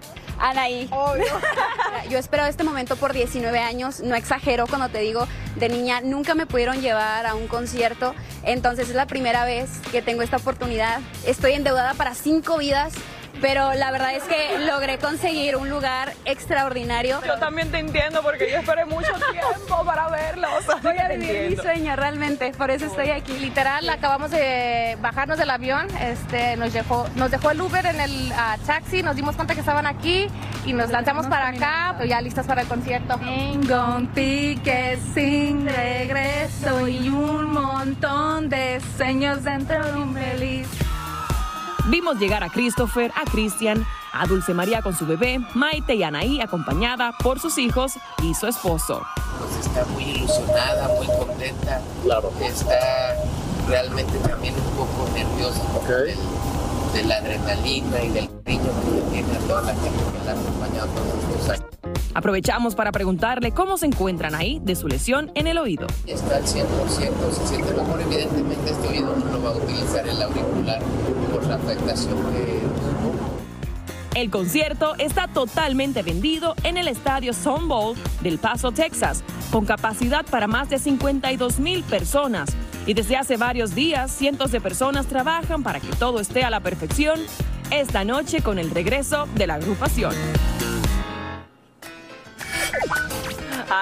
Anaí. 0.41 0.89
Mira, 1.19 1.41
Yo 2.09 2.19
espero 2.19 2.47
este 2.47 2.65
momento 2.65 2.97
por 2.97 3.13
19 3.13 3.59
años, 3.59 4.01
no 4.01 4.15
exagero 4.15 4.67
cuando 4.67 4.89
te 4.89 4.99
digo, 5.01 5.29
de 5.57 5.69
niña 5.69 6.01
nunca 6.01 6.35
me 6.35 6.47
pudieron 6.47 6.81
llevar 6.81 7.27
a 7.27 7.35
un 7.35 7.47
concierto, 7.47 8.15
entonces 8.43 8.89
es 8.89 8.95
la 8.95 9.07
primera 9.07 9.45
vez 9.45 9.71
que 9.93 10.01
tengo 10.01 10.23
esta 10.23 10.39
oportunidad. 10.39 11.01
Estoy 11.27 11.53
endeudada 11.53 11.93
para 11.95 12.15
cinco 12.15 12.57
vidas, 12.57 12.95
pero 13.41 13.75
la 13.75 13.91
verdad 13.91 14.15
es 14.15 14.23
que 14.25 14.59
logré 14.59 14.99
conseguir 14.99 15.57
un 15.57 15.69
lugar 15.69 16.13
extraordinario. 16.25 17.21
Yo 17.27 17.39
también 17.39 17.71
te 17.71 17.79
entiendo 17.79 18.23
porque 18.23 18.51
yo 18.51 18.59
esperé 18.59 18.85
mucho 18.85 19.13
tiempo 19.31 19.85
para 19.85 20.09
verlos. 20.09 20.51
Voy 20.83 20.99
a 20.99 21.09
vivir 21.09 21.51
mi 21.51 21.57
sueño 21.57 21.97
realmente, 21.97 22.53
por 22.53 22.71
eso 22.71 22.87
estoy 22.87 23.11
aquí. 23.11 23.33
Literal, 23.39 23.89
acabamos 23.89 24.31
de 24.31 24.97
bajarnos 25.01 25.39
del 25.39 25.51
avión, 25.51 25.87
este, 26.01 26.57
nos 26.57 26.73
dejó, 26.73 27.07
nos 27.17 27.31
dejó 27.31 27.51
el 27.51 27.61
Uber 27.61 27.87
en 27.87 28.01
el 28.01 28.33
ah, 28.33 28.57
taxi, 28.67 29.03
nos 29.03 29.17
dimos 29.17 29.37
cuenta 29.37 29.55
que 29.55 29.61
estaban 29.61 29.87
aquí 29.87 30.27
y 30.67 30.73
nos 30.73 30.91
lanzamos 30.91 31.27
para 31.27 31.49
acá, 31.49 31.95
pues 31.97 32.09
ya 32.09 32.21
listas 32.21 32.47
para 32.47 32.63
el 32.63 32.69
concierto. 32.69 33.17
Tengo 33.19 33.97
un 33.97 34.07
pique 34.09 34.99
sin 35.15 35.67
regreso 35.67 36.89
y 36.89 37.09
un 37.09 37.53
montón 37.53 38.49
de 38.49 38.81
sueños 38.97 39.43
dentro 39.45 39.85
de 39.85 39.93
un 39.93 40.15
feliz. 40.15 40.69
Vimos 41.91 42.19
llegar 42.19 42.45
a 42.45 42.49
Christopher, 42.49 43.11
a 43.17 43.29
Christian, 43.31 43.85
a 44.13 44.27
Dulce 44.27 44.55
María 44.55 44.81
con 44.83 44.95
su 44.97 45.07
bebé, 45.07 45.41
Maite 45.55 45.95
y 45.95 46.03
Anaí 46.03 46.41
acompañada 46.41 47.13
por 47.23 47.41
sus 47.41 47.59
hijos 47.59 47.95
y 48.23 48.35
su 48.35 48.47
esposo. 48.47 49.03
pues 49.39 49.67
está 49.67 49.85
muy 49.87 50.05
ilusionada, 50.05 50.89
muy 50.97 51.07
contenta. 51.07 51.81
Está 52.43 53.17
realmente 53.69 54.19
también 54.19 54.55
un 54.55 54.77
poco 54.77 55.09
nerviosa 55.15 55.63
del- 55.89 56.17
de 56.93 57.05
la 57.05 57.17
adrenalina 57.17 58.03
y 58.03 58.09
del 58.11 58.29
cariño 58.45 58.71
que 58.85 58.91
le 58.91 59.01
tiene 59.23 59.37
a 59.37 59.41
toda 59.49 59.63
la 59.63 59.73
gente 59.75 59.89
que 59.89 60.25
la 60.27 60.33
ha 60.33 60.35
acompañado 60.35 60.87
todos 60.89 61.25
estos 61.25 61.49
años. 61.51 61.65
Aprovechamos 62.15 62.75
para 62.75 62.91
preguntarle 62.93 63.53
cómo 63.53 63.79
se 63.79 63.87
encuentran 63.87 64.35
ahí 64.35 64.61
de 64.63 64.75
su 64.75 64.89
lesión 64.89 65.31
en 65.35 65.47
el 65.47 65.59
oído. 65.59 65.87
Está 66.07 66.37
al 66.37 66.45
100%, 66.47 67.31
se 67.33 67.47
siente 67.47 67.73
mejor. 67.73 68.01
Evidentemente 68.03 68.71
este 68.73 68.89
oído 68.89 69.15
no 69.17 69.25
lo 69.39 69.43
va 69.43 69.51
a 69.51 69.57
utilizar 69.57 70.07
el 70.09 70.21
auricular 70.21 70.81
la 71.51 71.57
afectación 71.57 72.17
que 72.33 72.61
El 74.21 74.31
concierto 74.31 74.95
está 74.99 75.27
totalmente 75.27 76.03
vendido 76.03 76.55
en 76.63 76.77
el 76.77 76.87
estadio 76.87 77.33
Sun 77.33 77.67
Bowl 77.67 77.97
del 78.23 78.39
Paso, 78.39 78.71
Texas, 78.71 79.25
con 79.51 79.67
capacidad 79.67 80.25
para 80.25 80.47
más 80.47 80.71
de 80.71 80.79
52 80.79 81.59
mil 81.59 81.83
personas. 81.83 82.51
Y 82.87 82.95
desde 82.95 83.17
hace 83.17 83.37
varios 83.37 83.75
días, 83.75 84.13
cientos 84.13 84.53
de 84.53 84.61
personas 84.61 85.07
trabajan 85.07 85.65
para 85.65 85.81
que 85.81 85.89
todo 85.99 86.21
esté 86.21 86.45
a 86.45 86.51
la 86.51 86.61
perfección 86.61 87.19
esta 87.73 88.05
noche 88.05 88.43
con 88.43 88.61
el 88.61 88.71
regreso 88.71 89.27
de 89.35 89.47
la 89.49 89.55
agrupación. 89.55 90.15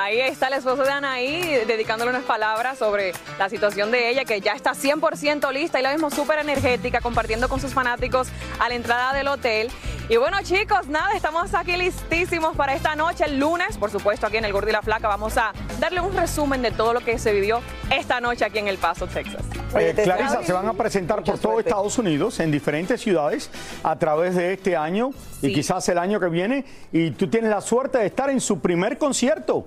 Ahí 0.09 0.21
está 0.21 0.47
el 0.47 0.55
esposo 0.55 0.85
de 0.85 0.91
Anaí 0.91 1.67
dedicándole 1.67 2.09
unas 2.09 2.25
palabras 2.25 2.79
sobre 2.79 3.13
la 3.39 3.51
situación 3.51 3.91
de 3.91 4.09
ella, 4.09 4.25
que 4.25 4.41
ya 4.41 4.53
está 4.53 4.73
100% 4.73 5.53
lista 5.53 5.79
y 5.79 5.83
la 5.83 5.91
vemos 5.91 6.15
súper 6.15 6.39
energética, 6.39 7.03
compartiendo 7.03 7.47
con 7.47 7.61
sus 7.61 7.75
fanáticos 7.75 8.29
a 8.59 8.71
la 8.71 8.75
entrada 8.75 9.13
del 9.13 9.29
hotel. 9.29 9.71
Y 10.09 10.17
bueno, 10.17 10.39
chicos, 10.43 10.89
nada, 10.89 11.13
estamos 11.15 11.53
aquí 11.53 11.77
listísimos 11.77 12.57
para 12.57 12.73
esta 12.73 12.97
noche, 12.97 13.27
el 13.27 13.39
lunes, 13.39 13.77
por 13.77 13.91
supuesto, 13.91 14.27
aquí 14.27 14.39
en 14.39 14.47
el 14.47 14.53
Gordo 14.55 14.71
y 14.71 14.73
la 14.73 14.81
Flaca. 14.81 15.09
Vamos 15.09 15.37
a 15.37 15.53
darle 15.79 16.01
un 16.01 16.17
resumen 16.17 16.63
de 16.63 16.71
todo 16.71 16.95
lo 16.95 17.01
que 17.01 17.19
se 17.19 17.35
vivió 17.35 17.61
esta 17.95 18.19
noche 18.19 18.47
aquí 18.47 18.61
en 18.61 18.69
El 18.69 18.79
Paso, 18.79 19.09
Texas. 19.09 19.45
Eh, 19.79 19.93
Clarisa, 19.95 20.43
se 20.43 20.55
van 20.55 20.69
a 20.69 20.73
presentar 20.73 21.23
por 21.23 21.39
todo 21.39 21.61
Estados 21.61 21.99
Unidos, 21.99 22.41
en 22.41 22.51
diferentes 22.51 23.03
ciudades, 23.03 23.51
a 23.83 23.99
través 23.99 24.37
de 24.37 24.55
este 24.55 24.75
año 24.75 25.11
y 25.43 25.53
quizás 25.53 25.87
el 25.91 25.99
año 25.99 26.19
que 26.19 26.31
viene. 26.31 26.65
Y 26.93 27.11
tú 27.11 27.29
tienes 27.29 27.51
la 27.51 27.61
suerte 27.61 27.99
de 27.99 28.07
estar 28.07 28.31
en 28.31 28.41
su 28.41 28.61
primer 28.61 28.97
concierto. 28.97 29.67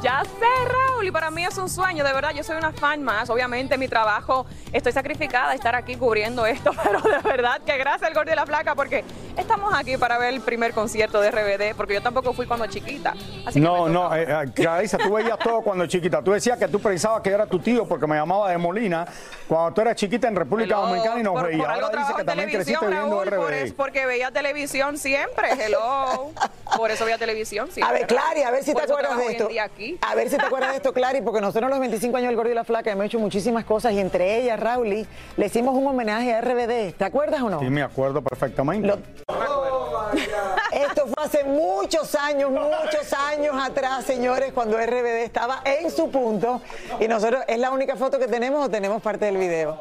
Ya 0.00 0.22
sé, 0.24 0.68
Raúl, 0.68 1.06
y 1.06 1.10
para 1.12 1.30
mí 1.30 1.44
es 1.44 1.56
un 1.58 1.68
sueño, 1.68 2.02
de 2.02 2.12
verdad, 2.12 2.30
yo 2.34 2.42
soy 2.42 2.56
una 2.56 2.72
fan 2.72 3.02
más, 3.04 3.30
obviamente 3.30 3.78
mi 3.78 3.86
trabajo, 3.86 4.46
estoy 4.72 4.90
sacrificada 4.92 5.50
de 5.50 5.56
estar 5.56 5.76
aquí 5.76 5.94
cubriendo 5.96 6.44
esto, 6.44 6.72
pero 6.82 7.00
de 7.02 7.18
verdad 7.18 7.60
que 7.64 7.76
gracias 7.78 8.08
al 8.08 8.14
Gordo 8.14 8.32
y 8.32 8.34
la 8.34 8.44
Flaca, 8.44 8.74
porque 8.74 9.04
estamos 9.36 9.72
aquí 9.74 9.96
para 9.96 10.18
ver 10.18 10.34
el 10.34 10.40
primer 10.40 10.72
concierto 10.72 11.20
de 11.20 11.30
RBD, 11.30 11.76
porque 11.76 11.94
yo 11.94 12.02
tampoco 12.02 12.32
fui 12.32 12.46
cuando 12.46 12.66
chiquita. 12.66 13.14
Así 13.46 13.54
que 13.54 13.60
No, 13.60 13.88
no, 13.88 14.12
eh, 14.16 14.26
eh, 14.28 14.50
Clarisa, 14.52 14.98
tú 14.98 15.12
veías 15.12 15.38
todo 15.38 15.62
cuando 15.62 15.86
chiquita. 15.86 16.20
Tú 16.22 16.32
decías 16.32 16.58
que 16.58 16.66
tú 16.68 16.80
pensabas 16.80 17.20
que 17.22 17.30
era 17.30 17.46
tu 17.46 17.58
tío 17.60 17.86
porque 17.86 18.06
me 18.08 18.16
llamaba 18.16 18.50
de 18.50 18.58
Molina 18.58 19.06
cuando 19.46 19.72
tú 19.72 19.80
eras 19.82 19.94
chiquita 19.96 20.26
en 20.28 20.34
República 20.36 20.74
Hello, 20.74 20.86
Dominicana 20.88 21.20
y 21.20 21.22
nos 21.22 21.32
por, 21.34 21.46
veía. 21.46 21.58
por 21.62 21.70
algo 21.70 21.86
Ahora 21.86 21.98
dice 21.98 22.12
trabajo 22.12 22.14
que 22.16 22.20
en 22.22 22.26
también 22.26 22.48
televisión, 22.48 22.80
creciste 22.80 23.00
viendo 23.00 23.24
Raúl, 23.24 23.36
por 23.36 23.50
RBD. 23.52 23.62
eso- 23.66 23.74
porque 23.76 24.06
veía 24.06 24.30
televisión 24.32 24.98
siempre, 24.98 25.48
hello. 25.64 26.30
Por 26.76 26.90
eso 26.90 27.04
veía 27.04 27.18
televisión 27.18 27.70
siempre. 27.70 27.96
A 27.96 27.98
ver, 27.98 28.06
Clary, 28.08 28.42
a 28.42 28.50
ver 28.50 28.64
si 28.64 28.72
Por 28.72 28.82
te 28.84 28.90
acuerdas 28.90 29.16
de 29.16 29.22
hoy 29.22 29.26
en 29.26 29.32
esto. 29.36 29.48
día 29.48 29.64
aquí. 29.64 29.81
A 30.00 30.14
ver 30.14 30.28
si 30.28 30.36
te 30.36 30.44
acuerdas 30.44 30.70
de 30.70 30.76
esto, 30.76 30.92
Clary, 30.92 31.20
porque 31.20 31.40
nosotros 31.40 31.70
los 31.70 31.80
25 31.80 32.16
años 32.16 32.28
del 32.28 32.36
Gordo 32.36 32.50
y 32.50 32.54
la 32.54 32.64
Flaca 32.64 32.90
hemos 32.90 33.06
hecho 33.06 33.18
muchísimas 33.18 33.64
cosas 33.64 33.92
y 33.92 34.00
entre 34.00 34.40
ellas, 34.40 34.58
Raúl, 34.58 35.06
le 35.36 35.46
hicimos 35.46 35.74
un 35.74 35.86
homenaje 35.86 36.34
a 36.34 36.40
RBD. 36.40 36.94
¿Te 36.96 37.04
acuerdas 37.04 37.42
o 37.42 37.50
no? 37.50 37.60
Sí, 37.60 37.70
me 37.70 37.82
acuerdo 37.82 38.22
perfectamente. 38.22 38.94
Esto 40.72 41.06
fue 41.06 41.24
hace 41.24 41.44
muchos 41.44 42.14
años, 42.14 42.50
muchos 42.50 43.12
años 43.12 43.54
atrás, 43.58 44.04
señores, 44.04 44.52
cuando 44.52 44.78
RBD 44.78 45.22
estaba 45.22 45.62
en 45.64 45.90
su 45.90 46.10
punto. 46.10 46.62
Y 47.00 47.08
nosotros, 47.08 47.44
¿es 47.46 47.58
la 47.58 47.70
única 47.70 47.96
foto 47.96 48.18
que 48.18 48.26
tenemos 48.26 48.66
o 48.66 48.70
tenemos 48.70 49.02
parte 49.02 49.26
del 49.26 49.36
video? 49.36 49.80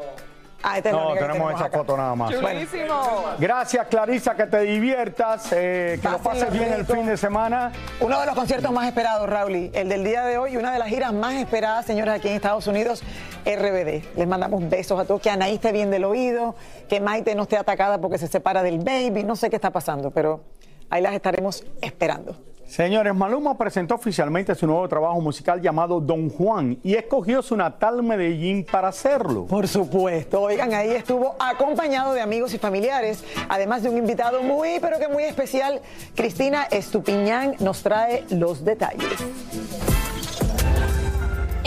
Ah, 0.64 0.78
esta 0.78 0.90
es 0.90 0.96
la 0.96 1.02
No, 1.02 1.08
única 1.10 1.26
que 1.26 1.32
tenemos 1.34 1.54
esa 1.56 1.66
acá. 1.66 1.78
foto 1.80 1.98
nada 1.98 2.16
más. 2.16 2.32
Chulísimo. 2.32 3.24
Gracias, 3.40 3.88
Clarisa, 3.88 4.36
que 4.36 4.46
te 4.46 4.60
diviertas, 4.60 5.48
eh, 5.52 5.98
que 6.02 6.08
lo 6.10 6.20
pases 6.20 6.52
bien 6.52 6.72
el 6.74 6.86
fin 6.86 7.06
de 7.08 7.18
semana. 7.18 7.72
Uno 8.00 8.20
de 8.20 8.26
los 8.28 8.36
conciertos 8.36 8.72
más 8.72 8.88
esperados, 8.88 9.28
Raúl, 9.28 9.72
el 9.74 9.90
del 9.90 10.04
día 10.04 10.24
de 10.26 10.38
hoy, 10.38 10.54
y 10.54 10.58
una 10.58 10.72
de 10.72 10.80
las 10.80 10.88
giras 10.90 11.14
más 11.14 11.34
esperadas, 11.34 11.86
señores, 11.86 12.14
aquí 12.14 12.28
en 12.28 12.36
Estados 12.36 12.68
Unidos, 12.68 13.02
RBD. 13.46 14.04
Les 14.16 14.28
mandamos 14.28 14.70
besos 14.70 15.00
a 15.00 15.06
todos, 15.06 15.20
que 15.22 15.30
Anaí 15.32 15.56
esté 15.56 15.72
bien 15.72 15.90
del 15.90 16.06
oído, 16.06 16.56
que 16.88 17.00
Maite 17.02 17.34
no 17.34 17.44
esté 17.44 17.58
atacada 17.58 17.98
porque 18.00 18.18
se 18.20 18.28
separa 18.28 18.62
del 18.62 18.80
baby, 18.80 19.24
no 19.24 19.36
sé 19.36 19.50
qué 19.50 19.56
está 19.56 19.72
pasando, 19.72 20.12
pero 20.12 20.44
ahí 20.92 21.02
las 21.02 21.14
estaremos 21.14 21.64
esperando. 21.82 22.36
Señores, 22.72 23.14
Maluma 23.14 23.58
presentó 23.58 23.96
oficialmente 23.96 24.56
su 24.56 24.66
nuevo 24.66 24.88
trabajo 24.88 25.20
musical 25.20 25.62
llamado 25.62 26.00
Don 26.00 26.30
Juan 26.30 26.80
y 26.84 26.96
escogió 26.96 27.42
su 27.42 27.58
natal 27.58 28.02
Medellín 28.02 28.64
para 28.64 28.88
hacerlo. 28.88 29.46
Por 29.46 29.68
supuesto, 29.68 30.40
oigan, 30.44 30.74
ahí 30.74 30.92
estuvo 30.92 31.36
acompañado 31.38 32.14
de 32.14 32.22
amigos 32.22 32.54
y 32.54 32.60
familiares, 32.60 33.26
además 33.50 33.84
de 33.84 33.90
un 33.90 33.98
invitado 33.98 34.42
muy, 34.42 34.80
pero 34.80 35.00
que 35.00 35.10
muy 35.10 35.24
especial. 35.24 35.82
Cristina 36.16 36.64
Estupiñán 36.64 37.58
nos 37.60 37.84
trae 37.84 38.24
los 38.30 38.64
detalles. 38.64 39.18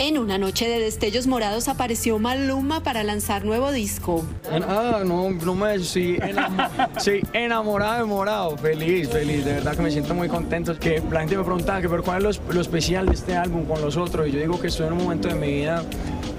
En 0.05 0.19
una 0.19 0.37
noche 0.37 0.67
de 0.69 0.79
destellos 0.79 1.25
morados 1.25 1.67
apareció 1.67 2.19
Maluma 2.19 2.83
para 2.83 3.03
lanzar 3.03 3.43
nuevo 3.43 3.71
disco. 3.71 4.23
Ah, 4.51 5.01
no, 5.03 5.31
no 5.31 5.55
me 5.55 5.79
sí, 5.79 6.17
enamo- 6.17 6.69
sí, 6.99 7.21
enamorado 7.33 8.01
de 8.01 8.05
morado, 8.05 8.55
feliz, 8.55 9.09
feliz, 9.09 9.43
de 9.43 9.53
verdad 9.53 9.75
que 9.75 9.81
me 9.81 9.89
siento 9.89 10.13
muy 10.13 10.27
contento. 10.27 10.77
Que 10.77 11.01
la 11.09 11.21
gente 11.21 11.35
me 11.35 11.43
preguntaba 11.43 11.81
que 11.81 11.89
pero 11.89 12.03
cuál 12.03 12.23
es 12.23 12.39
lo, 12.47 12.53
lo 12.53 12.61
especial 12.61 13.07
de 13.07 13.15
este 13.15 13.35
álbum 13.35 13.65
con 13.65 13.81
los 13.81 13.97
otros 13.97 14.27
y 14.27 14.31
yo 14.33 14.39
digo 14.39 14.61
que 14.61 14.67
estoy 14.67 14.85
en 14.85 14.93
un 14.93 14.99
momento 14.99 15.27
de 15.27 15.33
mi 15.33 15.47
vida 15.51 15.83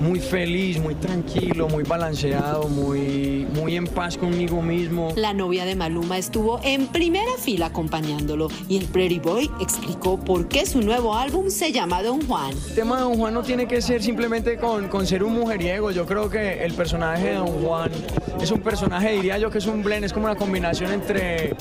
muy 0.00 0.20
feliz, 0.20 0.78
muy 0.78 0.94
tranquilo, 0.94 1.68
muy 1.68 1.84
balanceado, 1.84 2.68
muy, 2.68 3.46
muy 3.54 3.76
en 3.76 3.86
paz 3.86 4.16
conmigo 4.16 4.60
mismo. 4.60 5.12
La 5.16 5.32
novia 5.32 5.64
de 5.64 5.74
Maluma 5.74 6.18
estuvo 6.18 6.60
en 6.62 6.86
primera 6.88 7.32
fila 7.38 7.66
acompañándolo 7.66 8.48
y 8.68 8.76
el 8.76 8.84
Pretty 8.84 9.18
Boy 9.18 9.50
explicó 9.60 10.18
por 10.18 10.48
qué 10.48 10.66
su 10.66 10.80
nuevo 10.80 11.14
álbum 11.14 11.50
se 11.50 11.72
llama 11.72 12.02
Don 12.02 12.26
Juan. 12.26 12.52
El 12.68 12.74
tema 12.74 12.96
de 12.96 13.02
Don 13.02 13.16
Juan 13.16 13.34
no 13.34 13.42
tiene 13.42 13.66
que 13.66 13.80
ser 13.80 14.02
simplemente 14.02 14.56
con, 14.58 14.88
con 14.88 15.06
ser 15.06 15.22
un 15.22 15.34
mujeriego. 15.34 15.90
Yo 15.90 16.06
creo 16.06 16.28
que 16.28 16.64
el 16.64 16.74
personaje 16.74 17.28
de 17.28 17.34
Don 17.34 17.64
Juan 17.64 17.90
es 18.40 18.50
un 18.50 18.60
personaje, 18.60 19.12
diría 19.12 19.38
yo 19.38 19.50
que 19.50 19.58
es 19.58 19.66
un 19.66 19.82
blend, 19.82 20.04
es 20.04 20.12
como 20.12 20.26
una 20.26 20.36
combinación 20.36 20.92
entre, 20.92 21.54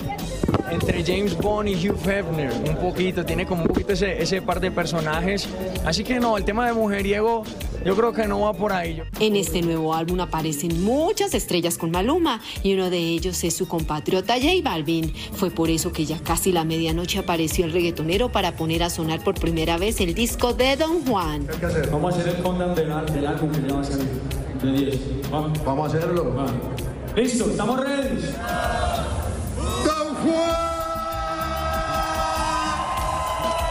entre 0.70 1.04
James 1.04 1.38
Bond 1.38 1.70
y 1.70 1.76
Hugh 1.76 1.98
Hefner, 2.06 2.52
un 2.68 2.76
poquito, 2.76 3.26
tiene 3.26 3.46
como 3.46 3.62
un 3.62 3.68
poquito 3.70 3.94
ese, 3.94 4.22
ese 4.22 4.42
par 4.42 4.60
de 4.60 4.72
personajes. 4.72 5.48
Así 5.86 6.04
que 6.04 6.20
no, 6.20 6.38
el 6.38 6.44
tema 6.44 6.68
de 6.68 6.74
mujeriego 6.74 7.44
yo 7.86 7.96
creo 7.96 8.12
que 8.14 8.28
no 8.28 8.42
va 8.42 8.54
por 8.54 8.74
ahí. 8.74 9.02
En 9.20 9.36
este 9.36 9.62
nuevo 9.62 9.94
álbum 9.94 10.20
aparecen 10.20 10.84
muchas 10.84 11.34
estrellas 11.36 11.78
con 11.78 11.92
Maluma 11.92 12.42
y 12.64 12.74
uno 12.74 12.90
de 12.90 12.98
ellos 12.98 13.44
es 13.44 13.56
su 13.56 13.68
compatriota 13.68 14.34
J 14.36 14.48
Balvin. 14.64 15.14
Fue 15.34 15.52
por 15.52 15.70
eso 15.70 15.92
que 15.92 16.06
ya 16.06 16.18
casi 16.18 16.52
la 16.52 16.64
medianoche 16.64 17.20
apareció 17.20 17.66
el 17.66 17.72
reggaetonero 17.72 18.32
para 18.32 18.56
poner 18.56 18.82
a 18.82 18.90
sonar 18.90 19.24
por 19.24 19.36
primera 19.36 19.78
vez 19.78 20.02
el 20.02 20.16
disco 20.16 20.54
de 20.54 20.76
Don 20.76 21.06
Juan. 21.06 21.48
Vamos 21.92 22.16
a 22.16 22.20
hacer 22.20 22.36
el 22.36 22.42
countdown 22.42 22.74
del, 22.74 22.92
álbum 22.92 23.52
que 23.52 23.68
ya 23.68 23.76
va 23.76 23.82
a 23.82 23.84
salir 23.84 24.08
de 24.64 24.72
10. 24.72 25.00
Vamos 25.64 25.94
a 25.94 25.98
hacerlo. 25.98 26.46
Listo, 27.16 27.46
estamos 27.52 27.80
ready. 27.80 28.20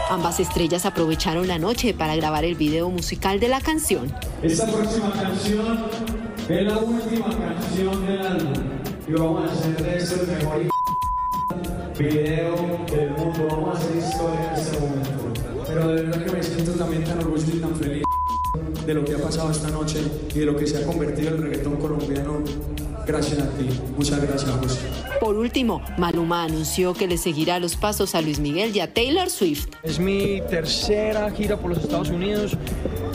Ambas 0.09 0.39
estrellas 0.39 0.85
aprovecharon 0.85 1.47
la 1.47 1.57
noche 1.57 1.95
para 1.95 2.15
grabar 2.15 2.45
el 2.45 2.53
video 2.53 2.91
musical 2.91 3.39
de 3.39 3.47
la 3.47 3.59
canción. 3.59 4.13
Esta 4.43 4.67
próxima 4.67 5.11
canción 5.11 5.85
es 6.47 6.63
la 6.63 6.77
última 6.77 7.25
canción 7.25 8.05
del 8.05 8.19
álbum 8.19 8.53
y 9.07 9.11
vamos 9.13 9.49
a 9.49 9.53
hacer 9.53 9.83
de 9.83 9.97
esto 9.97 10.21
el 10.21 10.27
mejor 10.27 10.61
video 11.97 12.55
del 12.85 13.09
mundo. 13.11 13.47
Vamos 13.49 13.75
a 13.75 13.79
hacer 13.79 13.97
historia 13.97 14.53
en 14.53 14.59
este 14.59 14.79
momento. 14.79 15.33
Pero 15.67 15.87
de 15.87 16.01
verdad 16.03 16.23
que 16.23 16.31
me 16.31 16.43
siento 16.43 16.71
también 16.73 17.03
tan 17.03 17.17
orgulloso 17.19 17.55
y 17.55 17.59
tan 17.59 17.75
feliz 17.75 18.03
de 18.85 18.93
lo 18.93 19.03
que 19.03 19.15
ha 19.15 19.17
pasado 19.17 19.49
esta 19.49 19.71
noche 19.71 20.03
y 20.35 20.39
de 20.39 20.45
lo 20.45 20.55
que 20.55 20.67
se 20.67 20.77
ha 20.77 20.85
convertido 20.85 21.29
el 21.29 21.41
reggaetón 21.41 21.77
colombiano. 21.77 22.43
Gracias 23.05 23.39
a 23.39 23.49
ti. 23.51 23.69
Muchas 23.95 24.21
gracias, 24.21 24.51
José. 24.51 24.79
Por 25.19 25.35
último, 25.35 25.81
Maluma 25.97 26.43
anunció 26.43 26.93
que 26.93 27.07
le 27.07 27.17
seguirá 27.17 27.59
los 27.59 27.75
pasos 27.75 28.15
a 28.15 28.21
Luis 28.21 28.39
Miguel 28.39 28.75
y 28.75 28.79
a 28.79 28.93
Taylor 28.93 29.29
Swift. 29.29 29.67
Es 29.83 29.99
mi 29.99 30.41
tercera 30.49 31.29
gira 31.31 31.57
por 31.57 31.69
los 31.69 31.79
Estados 31.79 32.09
Unidos, 32.09 32.57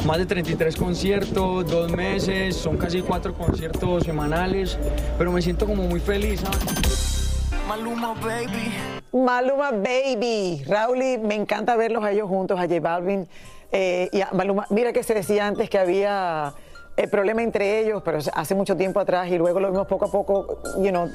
más 0.07 0.19
de 0.19 0.27
33 0.27 0.77
conciertos, 0.77 1.71
dos 1.71 1.91
meses, 1.93 2.57
son 2.57 2.77
casi 2.77 3.03
cuatro 3.03 3.35
conciertos 3.35 4.05
semanales, 4.05 4.79
pero 5.19 5.33
me 5.33 5.43
siento 5.43 5.67
como 5.67 5.83
muy 5.83 6.01
feliz. 6.01 6.41
¿sabes? 6.41 7.21
Maluma 7.69 8.15
Baby. 8.15 8.73
Maluma 9.13 9.71
Baby. 9.73 10.65
Raúl, 10.67 11.03
y 11.03 11.19
me 11.19 11.35
encanta 11.35 11.77
verlos 11.77 12.03
a 12.03 12.13
ellos 12.13 12.29
juntos, 12.29 12.59
a 12.59 12.63
J 12.63 12.81
Balvin 12.81 13.29
eh, 13.73 14.09
y 14.13 14.21
a 14.21 14.31
Maluma. 14.33 14.67
Mira 14.71 14.93
que 14.93 15.03
se 15.03 15.15
decía 15.15 15.47
antes 15.47 15.69
que 15.69 15.79
había 15.79 16.55
el 17.01 17.09
problema 17.09 17.43
entre 17.43 17.81
ellos, 17.81 18.03
pero 18.05 18.19
hace 18.35 18.55
mucho 18.55 18.77
tiempo 18.77 19.01
atrás 19.01 19.29
y 19.29 19.39
luego 19.39 19.61
lo 19.61 19.71
vimos 19.71 19.87
poco 19.87 20.05
a 20.05 20.11
poco, 20.11 20.63
you 20.79 20.91
know, 20.91 21.09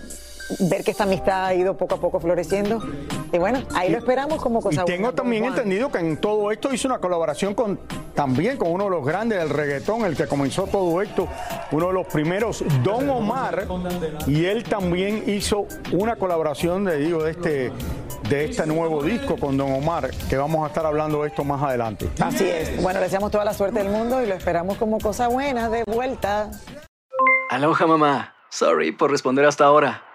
ver 0.60 0.84
que 0.84 0.92
esta 0.92 1.04
amistad 1.04 1.46
ha 1.46 1.54
ido 1.54 1.76
poco 1.78 1.96
a 1.96 2.00
poco 2.00 2.20
floreciendo. 2.20 2.82
Y 3.32 3.38
bueno, 3.38 3.64
ahí 3.74 3.92
lo 3.92 3.98
esperamos 3.98 4.42
como 4.42 4.62
cosa 4.62 4.84
Y 4.84 4.86
tengo 4.86 5.04
buena, 5.04 5.16
también 5.16 5.44
Juan. 5.44 5.54
entendido 5.56 5.92
que 5.92 6.00
en 6.00 6.18
todo 6.18 6.52
esto 6.52 6.74
hizo 6.74 6.88
una 6.88 7.00
colaboración 7.00 7.54
con 7.54 7.80
también 8.14 8.58
con 8.58 8.72
uno 8.72 8.86
de 8.86 8.90
los 8.92 9.06
grandes 9.06 9.40
del 9.40 9.50
reggaetón, 9.50 10.06
el 10.06 10.16
que 10.16 10.26
comenzó 10.26 10.68
todo 10.68 11.02
esto, 11.02 11.28
uno 11.72 11.88
de 11.88 11.94
los 11.94 12.08
primeros, 12.08 12.64
Don 12.82 13.10
Omar, 13.10 13.68
y 14.26 14.46
él 14.46 14.64
también 14.64 15.24
hizo 15.28 15.66
una 15.92 16.16
colaboración 16.16 16.86
de 16.86 16.98
digo 16.98 17.24
de 17.24 17.32
este 17.32 17.72
de 18.30 18.46
este 18.46 18.66
nuevo 18.66 19.04
disco 19.04 19.36
con 19.38 19.58
Don 19.58 19.72
Omar, 19.72 20.10
que 20.30 20.38
vamos 20.38 20.64
a 20.64 20.68
estar 20.68 20.86
hablando 20.86 21.22
de 21.22 21.28
esto 21.30 21.44
más 21.44 21.62
adelante. 21.62 22.10
Así 22.20 22.48
es. 22.48 22.82
Bueno, 22.82 23.00
le 23.00 23.06
deseamos 23.06 23.32
toda 23.32 23.46
la 23.46 23.54
suerte 23.54 23.80
del 23.80 23.90
mundo 23.90 24.24
y 24.24 24.26
lo 24.26 24.34
esperamos 24.34 24.78
como 24.78 25.00
cosa 25.00 25.28
buena 25.28 25.70
de 25.70 25.84
vuelta. 25.84 26.50
Aloha 27.52 27.86
mamá. 27.86 28.34
Sorry 28.50 28.92
por 28.92 29.12
responder 29.12 29.46
hasta 29.46 29.66
ahora. 29.66 30.02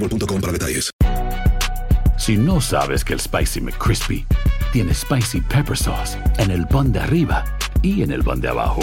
boostmobile.com 0.00 0.40
para 0.40 0.52
detalles. 0.52 0.90
Si 2.18 2.36
no 2.36 2.60
sabes 2.60 3.04
que 3.04 3.12
el 3.12 3.20
Spicy 3.20 3.60
McCrispy 3.60 4.26
tiene 4.72 4.94
Spicy 4.94 5.40
Pepper 5.40 5.76
Sauce 5.76 6.18
en 6.38 6.50
el 6.50 6.66
pan 6.66 6.92
de 6.92 7.00
arriba 7.00 7.44
y 7.82 8.02
en 8.02 8.10
el 8.10 8.24
pan 8.24 8.40
de 8.40 8.48
abajo, 8.48 8.80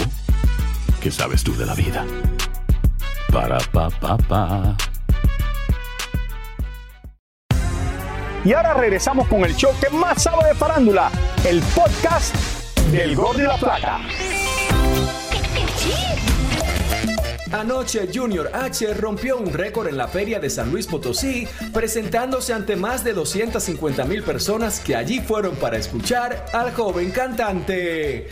¿qué 1.00 1.10
sabes 1.10 1.42
tú 1.42 1.54
de 1.56 1.66
la 1.66 1.74
vida? 1.74 2.06
Para, 3.32 3.58
pa, 3.58 3.90
pa, 3.90 4.16
pa. 4.16 4.76
Y 8.44 8.52
ahora 8.52 8.74
regresamos 8.74 9.26
con 9.28 9.44
el 9.44 9.56
show 9.56 9.72
que 9.80 9.90
más 9.90 10.22
sabe 10.22 10.48
de 10.48 10.54
farándula, 10.54 11.10
el 11.44 11.60
podcast 11.74 12.34
del 12.92 13.16
Gol 13.16 13.38
de 13.38 13.44
la 13.44 13.56
Plata. 13.56 14.00
Anoche 17.52 18.08
Junior 18.12 18.50
H 18.52 18.94
rompió 18.94 19.38
un 19.38 19.52
récord 19.52 19.88
en 19.88 19.96
la 19.96 20.08
feria 20.08 20.40
de 20.40 20.50
San 20.50 20.70
Luis 20.70 20.86
Potosí, 20.86 21.46
presentándose 21.72 22.52
ante 22.52 22.76
más 22.76 23.04
de 23.04 23.12
250 23.12 24.04
mil 24.04 24.22
personas 24.22 24.80
que 24.80 24.96
allí 24.96 25.20
fueron 25.20 25.54
para 25.56 25.76
escuchar 25.76 26.46
al 26.52 26.72
joven 26.74 27.10
cantante. 27.10 28.28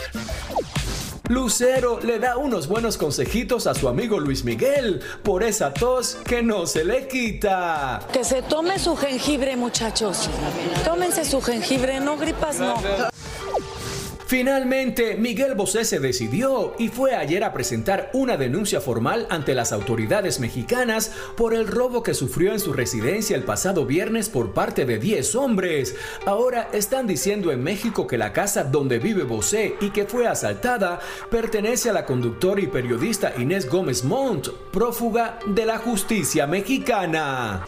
Lucero 1.29 2.01
le 2.03 2.19
da 2.19 2.37
unos 2.37 2.67
buenos 2.67 2.97
consejitos 2.97 3.67
a 3.67 3.75
su 3.75 3.89
amigo 3.89 4.19
Luis 4.19 4.45
Miguel 4.45 5.01
por 5.23 5.43
esa 5.43 5.73
tos 5.73 6.19
que 6.27 6.43
no 6.43 6.67
se 6.67 6.85
le 6.85 7.07
quita. 7.07 8.01
Que 8.13 8.25
se 8.25 8.43
tome 8.43 8.79
su 8.79 8.97
jengibre, 8.97 9.57
muchachos. 9.57 10.29
Tómense 10.85 11.25
su 11.25 11.41
jengibre, 11.41 12.01
no 12.01 12.17
gripas, 12.19 12.59
no. 12.59 12.75
Finalmente, 14.33 15.17
Miguel 15.17 15.55
Bosé 15.55 15.85
se 15.85 16.01
decidió 16.01 16.73
y 16.79 16.89
fue 16.89 17.15
ayer 17.15 17.45
a 17.45 17.53
presentar 17.53 18.09
una 18.15 18.39
denuncia 18.39 18.81
formal 18.81 19.27
ante 19.29 19.55
las 19.55 19.73
autoridades 19.73 20.41
mexicanas 20.41 21.13
por 21.37 21.53
el 21.53 21.67
robo 21.67 22.03
que 22.03 22.15
sufrió 22.15 22.55
en 22.55 22.59
su 22.59 22.73
residencia 22.73 23.37
el 23.37 23.43
pasado 23.43 23.85
viernes 23.85 24.31
por 24.31 24.55
parte 24.55 24.87
de 24.87 24.99
10 24.99 25.35
hombres. 25.35 25.97
Ahora 26.25 26.71
están 26.73 27.07
diciendo 27.07 27.53
en 27.53 27.63
México 27.63 28.07
que 28.07 28.17
la 28.17 28.33
casa 28.33 28.65
donde 28.65 28.99
vive 28.99 29.25
Bosé 29.25 29.75
y 29.83 29.91
que 29.91 30.07
fue 30.07 30.27
asaltada 30.27 30.99
pertenece 31.31 31.91
a 31.91 31.93
la 31.93 32.07
conductora 32.07 32.63
y 32.63 32.69
periodista 32.69 33.35
Inés 33.37 33.69
Gómez 33.69 34.03
Montt, 34.03 34.49
prófuga 34.73 35.41
de 35.45 35.67
la 35.67 35.77
justicia 35.77 36.47
mexicana. 36.47 37.67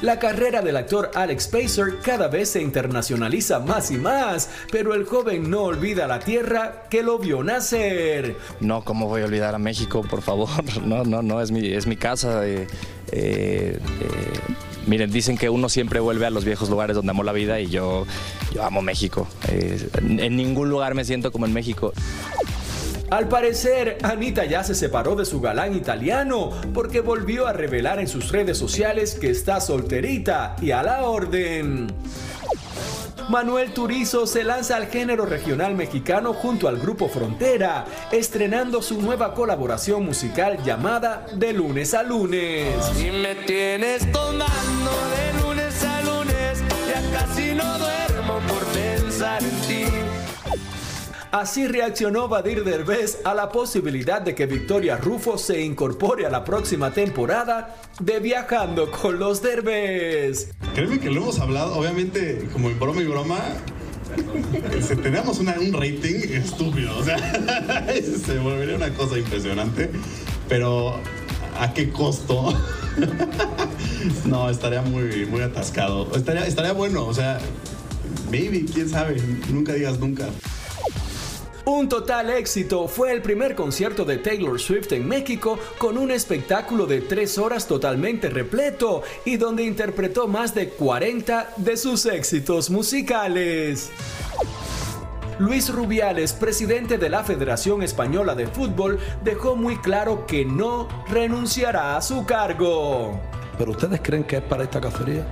La 0.00 0.20
carrera 0.20 0.62
del 0.62 0.76
actor 0.76 1.10
Alex 1.14 1.48
Pacer 1.48 1.98
cada 2.02 2.28
vez 2.28 2.50
se 2.50 2.62
internacionaliza 2.62 3.58
más 3.58 3.90
y 3.90 3.96
más, 3.96 4.48
pero 4.70 4.94
el 4.94 5.04
joven 5.04 5.50
no 5.50 5.62
olvida 5.62 6.06
la 6.06 6.20
tierra 6.20 6.84
que 6.88 7.02
lo 7.02 7.18
vio 7.18 7.42
nacer. 7.42 8.36
No, 8.60 8.84
¿cómo 8.84 9.08
voy 9.08 9.22
a 9.22 9.24
olvidar 9.24 9.56
a 9.56 9.58
México, 9.58 10.02
por 10.08 10.22
favor? 10.22 10.48
No, 10.84 11.02
no, 11.04 11.22
no, 11.22 11.40
es 11.42 11.50
mi, 11.50 11.66
es 11.72 11.86
mi 11.88 11.96
casa. 11.96 12.46
eh, 12.46 12.68
eh, 13.10 13.78
eh, 14.00 14.40
miren, 14.86 15.10
dicen 15.10 15.36
que 15.36 15.50
uno 15.50 15.68
siempre 15.68 15.98
vuelve 15.98 16.26
a 16.26 16.30
los 16.30 16.44
viejos 16.44 16.70
lugares 16.70 16.94
donde 16.94 17.10
amó 17.10 17.24
la 17.24 17.32
vida 17.32 17.58
y 17.60 17.66
yo, 17.66 18.06
yo 18.54 18.64
amo 18.64 18.80
México. 18.80 19.26
En 19.48 20.36
ningún 20.36 20.70
lugar 20.70 20.94
me 20.94 21.04
siento 21.04 21.32
como 21.32 21.46
en 21.46 21.52
México. 21.52 21.92
Al 23.10 23.26
parecer, 23.26 23.98
Anita 24.02 24.44
ya 24.44 24.62
se 24.62 24.74
separó 24.74 25.16
de 25.16 25.24
su 25.24 25.40
galán 25.40 25.74
italiano 25.74 26.50
porque 26.74 27.00
volvió 27.00 27.46
a 27.46 27.54
revelar 27.54 28.00
en 28.00 28.08
sus 28.08 28.30
redes 28.30 28.58
sociales 28.58 29.14
que 29.14 29.30
está 29.30 29.60
solterita 29.60 30.56
y 30.60 30.72
a 30.72 30.82
la 30.82 31.04
orden. 31.04 31.88
Manuel 33.30 33.72
Turizo 33.72 34.26
se 34.26 34.44
lanza 34.44 34.76
al 34.76 34.86
género 34.86 35.24
regional 35.24 35.74
mexicano 35.74 36.34
junto 36.34 36.68
al 36.68 36.78
grupo 36.78 37.08
Frontera, 37.08 37.86
estrenando 38.10 38.82
su 38.82 39.00
nueva 39.00 39.34
colaboración 39.34 40.04
musical 40.04 40.62
llamada 40.62 41.26
De 41.34 41.52
lunes 41.52 41.94
a 41.94 42.02
lunes. 42.02 42.74
Y 42.98 43.10
me 43.10 43.34
tienes 43.34 44.10
tomando 44.12 44.90
de 45.14 45.42
lunes 45.42 45.84
a 45.84 46.02
lunes, 46.02 46.62
ya 46.88 47.18
casi 47.18 47.54
no 47.54 47.78
duermo 47.78 48.07
Así 51.30 51.66
reaccionó 51.66 52.26
Badir 52.28 52.64
Derbez 52.64 53.18
a 53.24 53.34
la 53.34 53.50
posibilidad 53.50 54.22
de 54.22 54.34
que 54.34 54.46
Victoria 54.46 54.96
Rufo 54.96 55.36
se 55.36 55.60
incorpore 55.60 56.24
a 56.24 56.30
la 56.30 56.42
próxima 56.42 56.90
temporada 56.92 57.76
de 58.00 58.18
Viajando 58.18 58.90
con 58.90 59.18
los 59.18 59.42
Derbez. 59.42 60.50
Créeme 60.74 60.98
que 60.98 61.10
lo 61.10 61.20
hemos 61.20 61.38
hablado, 61.38 61.76
obviamente, 61.76 62.48
como 62.52 62.70
en 62.70 62.78
broma 62.78 63.02
y 63.02 63.04
broma. 63.04 63.38
Teníamos 65.02 65.38
una- 65.38 65.56
un 65.60 65.72
rating 65.74 66.20
estúpido, 66.32 66.96
o 66.98 67.04
sea, 67.04 67.18
se 68.26 68.38
volvería 68.38 68.76
una 68.76 68.88
cosa 68.94 69.18
impresionante, 69.18 69.90
pero 70.48 70.94
¿a 71.60 71.72
qué 71.74 71.90
costo? 71.90 72.54
No, 74.24 74.48
estaría 74.48 74.80
muy, 74.82 75.26
muy 75.26 75.40
atascado. 75.42 76.08
Estaría, 76.14 76.46
estaría 76.46 76.72
bueno, 76.72 77.04
o 77.04 77.12
sea, 77.14 77.38
maybe, 78.30 78.64
quién 78.64 78.88
sabe, 78.88 79.20
nunca 79.50 79.72
digas 79.74 79.98
nunca. 79.98 80.26
Un 81.70 81.86
total 81.86 82.30
éxito 82.30 82.88
fue 82.88 83.12
el 83.12 83.20
primer 83.20 83.54
concierto 83.54 84.06
de 84.06 84.16
Taylor 84.16 84.58
Swift 84.58 84.90
en 84.92 85.06
México 85.06 85.58
con 85.76 85.98
un 85.98 86.10
espectáculo 86.10 86.86
de 86.86 87.02
tres 87.02 87.36
horas 87.36 87.68
totalmente 87.68 88.30
repleto 88.30 89.02
y 89.26 89.36
donde 89.36 89.64
interpretó 89.64 90.26
más 90.28 90.54
de 90.54 90.70
40 90.70 91.50
de 91.58 91.76
sus 91.76 92.06
éxitos 92.06 92.70
musicales. 92.70 93.90
Luis 95.38 95.70
Rubiales, 95.70 96.32
presidente 96.32 96.96
de 96.96 97.10
la 97.10 97.22
Federación 97.22 97.82
Española 97.82 98.34
de 98.34 98.46
Fútbol, 98.46 98.98
dejó 99.22 99.54
muy 99.54 99.76
claro 99.76 100.24
que 100.26 100.46
no 100.46 100.88
renunciará 101.10 101.98
a 101.98 102.00
su 102.00 102.24
cargo. 102.24 103.20
¿Pero 103.58 103.72
ustedes 103.72 104.00
creen 104.02 104.24
que 104.24 104.38
es 104.38 104.42
para 104.42 104.64
esta 104.64 104.80
cacería? 104.80 105.26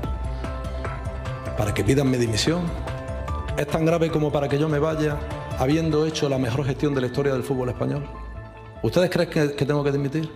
¿Para 1.57 1.73
que 1.73 1.83
pidan 1.83 2.11
mi 2.11 2.19
dimisión? 2.19 2.61
¿Es 3.57 3.67
tan 3.69 3.87
grave 3.87 4.11
como 4.11 4.31
para 4.31 4.51
que 4.51 4.59
yo 4.59 4.69
me 4.69 4.79
vaya 4.79 5.17
habiendo 5.59 6.07
hecho 6.07 6.29
la 6.29 6.39
mejor 6.39 6.65
gestión 6.65 6.95
de 6.95 7.01
la 7.01 7.07
historia 7.07 7.33
del 7.33 7.43
fútbol 7.43 7.69
español? 7.71 8.07
¿Ustedes 8.83 9.11
creen 9.11 9.31
que, 9.31 9.65
tengo 9.65 9.83
que 9.83 9.93
dimitir? 9.93 10.31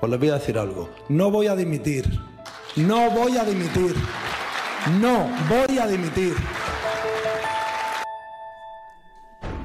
Pues 0.00 0.10
les 0.10 0.18
voy 0.18 0.30
a 0.30 0.34
decir 0.34 0.58
algo. 0.58 0.88
No 1.08 1.30
voy 1.30 1.46
a 1.46 1.54
dimitir. 1.54 2.04
No 2.76 3.10
voy 3.10 3.36
a 3.36 3.44
dimitir. 3.44 3.94
No 5.00 5.28
voy 5.48 5.78
a 5.78 5.86
dimitir. 5.86 6.34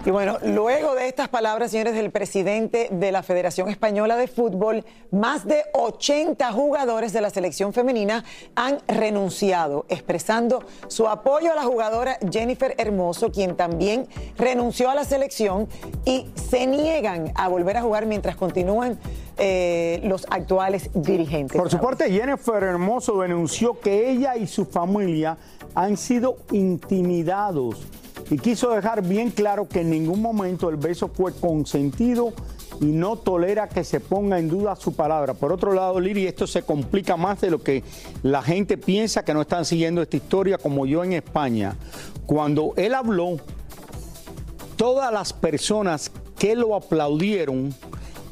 Y 0.07 0.09
bueno, 0.09 0.37
luego 0.41 0.95
de 0.95 1.09
estas 1.09 1.27
palabras, 1.27 1.71
señores, 1.71 1.93
del 1.93 2.11
presidente 2.11 2.87
de 2.89 3.11
la 3.11 3.23
Federación 3.23 3.67
Española 3.67 4.15
de 4.15 4.29
Fútbol, 4.29 4.85
más 5.11 5.45
de 5.45 5.65
80 5.73 6.49
jugadores 6.53 7.11
de 7.11 7.19
la 7.19 7.29
selección 7.29 7.73
femenina 7.73 8.23
han 8.55 8.77
renunciado, 8.87 9.85
expresando 9.89 10.63
su 10.87 11.09
apoyo 11.09 11.51
a 11.51 11.55
la 11.55 11.63
jugadora 11.63 12.19
Jennifer 12.31 12.73
Hermoso, 12.77 13.33
quien 13.33 13.57
también 13.57 14.07
renunció 14.37 14.89
a 14.89 14.95
la 14.95 15.03
selección 15.03 15.67
y 16.05 16.25
se 16.35 16.67
niegan 16.67 17.33
a 17.35 17.49
volver 17.49 17.75
a 17.75 17.81
jugar 17.81 18.05
mientras 18.05 18.37
continúan 18.37 18.97
eh, 19.37 19.99
los 20.05 20.25
actuales 20.29 20.89
dirigentes. 20.93 21.59
Por 21.59 21.69
su 21.69 21.79
parte, 21.79 22.09
Jennifer 22.09 22.63
Hermoso 22.63 23.19
denunció 23.19 23.77
que 23.77 24.09
ella 24.09 24.37
y 24.37 24.47
su 24.47 24.63
familia 24.63 25.37
han 25.75 25.97
sido 25.97 26.37
intimidados 26.53 27.85
y 28.29 28.37
quiso 28.37 28.71
dejar 28.71 29.01
bien 29.07 29.29
claro 29.31 29.67
que 29.67 29.81
en 29.81 29.89
ningún 29.89 30.21
momento 30.21 30.69
el 30.69 30.75
beso 30.75 31.07
fue 31.07 31.33
consentido 31.33 32.33
y 32.81 32.85
no 32.85 33.15
tolera 33.15 33.69
que 33.69 33.83
se 33.83 33.99
ponga 33.99 34.37
en 34.37 34.49
duda 34.49 34.75
su 34.75 34.93
palabra. 34.93 35.33
Por 35.33 35.53
otro 35.53 35.73
lado, 35.73 35.99
Liri, 35.99 36.27
esto 36.27 36.45
se 36.45 36.61
complica 36.61 37.15
más 37.15 37.41
de 37.41 37.51
lo 37.51 37.63
que 37.63 37.83
la 38.23 38.41
gente 38.41 38.77
piensa 38.77 39.23
que 39.23 39.33
no 39.33 39.41
están 39.41 39.65
siguiendo 39.65 40.01
esta 40.01 40.17
historia 40.17 40.57
como 40.57 40.85
yo 40.85 41.03
en 41.03 41.13
España. 41.13 41.75
Cuando 42.25 42.73
él 42.75 42.93
habló, 42.93 43.37
todas 44.75 45.11
las 45.11 45.31
personas 45.33 46.11
que 46.37 46.55
lo 46.55 46.75
aplaudieron, 46.75 47.73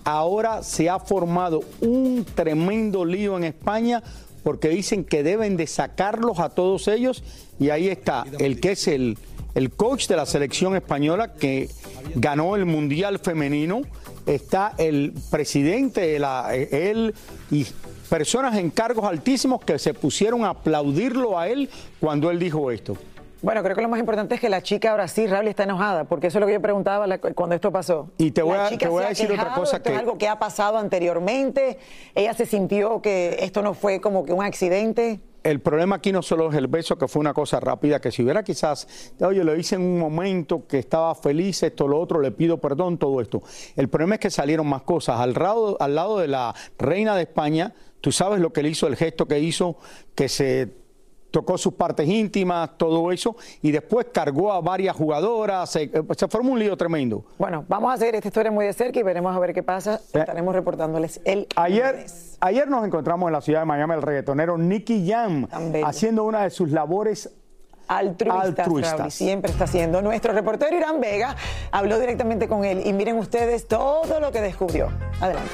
ahora 0.04 0.62
se 0.62 0.90
ha 0.90 1.00
formado 1.00 1.62
un 1.82 2.26
tremendo 2.36 3.06
lío 3.06 3.38
en 3.38 3.46
España 3.46 4.04
porque 4.44 4.70
dicen 4.70 5.06
que 5.06 5.24
deben 5.24 5.58
de 5.58 5.66
sacarlos 5.66 6.40
a 6.40 6.50
todos 6.50 6.88
ellos 6.88 7.24
y 7.60 7.70
ahí 7.70 7.88
está 7.88 8.26
el 8.38 8.60
que 8.60 8.74
es 8.74 8.88
el, 8.88 9.18
el 9.56 9.72
coach 9.72 10.08
de 10.08 10.16
la 10.18 10.26
selección 10.26 10.76
española 10.76 11.34
que 11.34 11.70
ganó 12.16 12.56
el 12.56 12.66
Mundial 12.66 13.20
Femenino, 13.20 13.82
está 14.26 14.74
el 14.78 15.14
presidente, 15.32 16.02
de 16.02 16.20
la, 16.20 16.54
él 16.56 17.14
y 17.52 17.66
personas 18.10 18.56
en 18.58 18.70
cargos 18.70 19.06
altísimos 19.06 19.64
que 19.64 19.80
se 19.80 19.94
pusieron 19.94 20.44
a 20.46 20.50
aplaudirlo 20.50 21.40
a 21.40 21.48
él 21.48 21.70
cuando 22.00 22.30
él 22.30 22.38
dijo 22.40 22.70
esto. 22.70 22.96
Bueno, 23.42 23.62
creo 23.62 23.76
que 23.76 23.82
lo 23.84 23.90
más 23.90 24.00
importante 24.00 24.36
es 24.36 24.42
que 24.42 24.50
la 24.50 24.64
chica 24.64 24.92
ahora 24.92 25.08
sí, 25.08 25.28
Raúl, 25.28 25.48
está 25.48 25.64
enojada, 25.64 26.06
porque 26.06 26.28
eso 26.28 26.40
es 26.40 26.42
lo 26.42 26.48
que 26.48 26.54
yo 26.54 26.62
preguntaba 26.62 27.06
la- 27.06 27.20
cuando 27.20 27.54
esto 27.54 27.72
pasó. 27.72 28.10
Y 28.18 28.32
te 28.32 28.42
voy 28.42 28.58
La 28.58 28.66
a- 28.68 28.78
te 28.78 28.88
voy 28.88 29.06
decir 29.06 29.32
otra 29.32 29.54
cosa 29.54 29.78
esto 29.78 29.90
es 29.90 29.94
que- 29.94 30.00
algo 30.00 30.18
que 30.18 30.28
ha 30.28 30.40
pasado 30.40 30.78
anteriormente. 30.80 31.78
Ella 32.16 32.34
se 32.34 32.46
sintió 32.48 33.02
que 33.02 33.38
esto 33.42 33.62
no 33.62 33.74
fue 33.76 34.02
como 34.02 34.26
que 34.26 34.34
un 34.34 34.44
accidente. 34.44 35.20
El 35.46 35.60
problema 35.60 35.98
aquí 35.98 36.12
no 36.12 36.24
solo 36.24 36.50
es 36.50 36.56
el 36.56 36.66
beso, 36.66 36.98
que 36.98 37.08
fue 37.08 37.20
una 37.20 37.32
cosa 37.32 37.60
rápida, 37.60 38.02
que 38.02 38.12
si 38.12 38.24
hubiera 38.24 38.42
quizás, 38.42 39.14
oye, 39.20 39.44
lo 39.44 39.56
hice 39.56 39.76
en 39.76 39.82
un 39.82 40.00
momento 40.00 40.66
que 40.66 40.80
estaba 40.80 41.14
feliz, 41.14 41.62
esto, 41.62 41.88
lo 41.88 42.00
otro, 42.00 42.20
le 42.20 42.32
pido 42.32 42.58
perdón, 42.60 42.98
todo 42.98 43.22
esto. 43.22 43.44
El 43.76 43.88
problema 43.88 44.16
es 44.16 44.22
que 44.22 44.32
salieron 44.32 44.66
más 44.66 44.82
cosas. 44.82 45.20
Al 45.20 45.34
lado, 45.34 45.78
al 45.80 45.94
lado 45.94 46.18
de 46.18 46.30
la 46.30 46.56
reina 46.80 47.16
de 47.16 47.22
España, 47.22 47.76
tú 48.02 48.12
sabes 48.12 48.40
lo 48.40 48.52
que 48.52 48.64
le 48.64 48.70
hizo, 48.70 48.88
el 48.88 48.96
gesto 48.96 49.28
que 49.28 49.40
hizo, 49.40 49.78
que 50.16 50.30
se 50.30 50.85
tocó 51.36 51.58
sus 51.58 51.74
partes 51.74 52.08
íntimas, 52.08 52.78
todo 52.78 53.12
eso, 53.12 53.36
y 53.62 53.70
después 53.70 54.08
cargó 54.14 54.54
a 54.54 54.62
varias 54.62 54.96
jugadoras, 54.96 55.70
se, 55.70 55.84
eh, 55.84 55.92
se 56.16 56.30
formó 56.30 56.54
un 56.54 56.60
lío 56.60 56.78
tremendo. 56.78 57.26
Bueno, 57.38 57.66
vamos 57.68 57.94
a 57.94 57.98
seguir 57.98 58.16
esta 58.16 58.30
historia 58.30 58.54
muy 58.54 58.66
de 58.66 58.72
cerca 58.72 59.02
y 59.02 59.04
veremos 59.04 59.36
a 59.36 59.40
ver 59.40 59.54
qué 59.54 59.62
pasa. 59.62 60.00
Estaremos 60.14 60.56
reportándoles 60.56 61.20
el 61.26 61.46
Ayer, 61.58 62.06
ayer 62.40 62.70
nos 62.70 62.86
encontramos 62.86 63.28
en 63.28 63.34
la 63.34 63.42
ciudad 63.42 63.60
de 63.60 63.66
Miami 63.66 63.96
el 63.96 64.02
reggaetonero 64.02 64.58
Nicky 64.58 65.10
Jam 65.10 65.46
haciendo 65.84 66.24
una 66.24 66.44
de 66.44 66.52
sus 66.52 66.72
labores 66.72 67.30
altruistas, 67.90 68.60
altruistas. 68.60 68.98
Raúl, 68.98 69.12
siempre 69.12 69.52
está 69.52 69.66
haciendo. 69.66 70.02
Nuestro 70.02 70.32
reportero 70.32 70.78
Irán 70.78 71.02
Vega 71.02 71.36
habló 71.70 72.00
directamente 72.00 72.48
con 72.48 72.64
él 72.64 72.82
y 72.86 72.94
miren 72.94 73.18
ustedes 73.18 73.68
todo 73.68 74.22
lo 74.22 74.32
que 74.32 74.40
descubrió. 74.40 74.88
Adelante. 75.20 75.52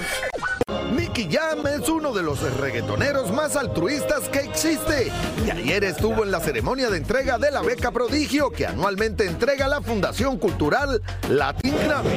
Nicky 0.96 1.30
Jam 1.32 1.66
es 1.68 1.88
uno 1.90 2.12
de 2.14 2.22
los 2.22 2.42
reggaetoneros 2.60 3.32
más 3.32 3.56
altruistas 3.56 4.28
que 4.30 4.40
existe. 4.40 5.12
Y 5.46 5.50
ayer 5.50 5.84
estuvo 5.86 6.24
en 6.24 6.32
la 6.32 6.40
ceremonia 6.40 6.90
de 6.90 6.98
entrega 6.98 7.38
de 7.38 7.50
la 7.52 7.62
beca 7.62 7.92
prodigio 7.92 8.52
que 8.52 8.66
anualmente 8.68 9.26
entrega 9.26 9.68
la 9.68 9.82
Fundación 9.82 10.38
Cultural 10.38 11.02
Latin 11.30 11.74
Grammy. 11.86 12.10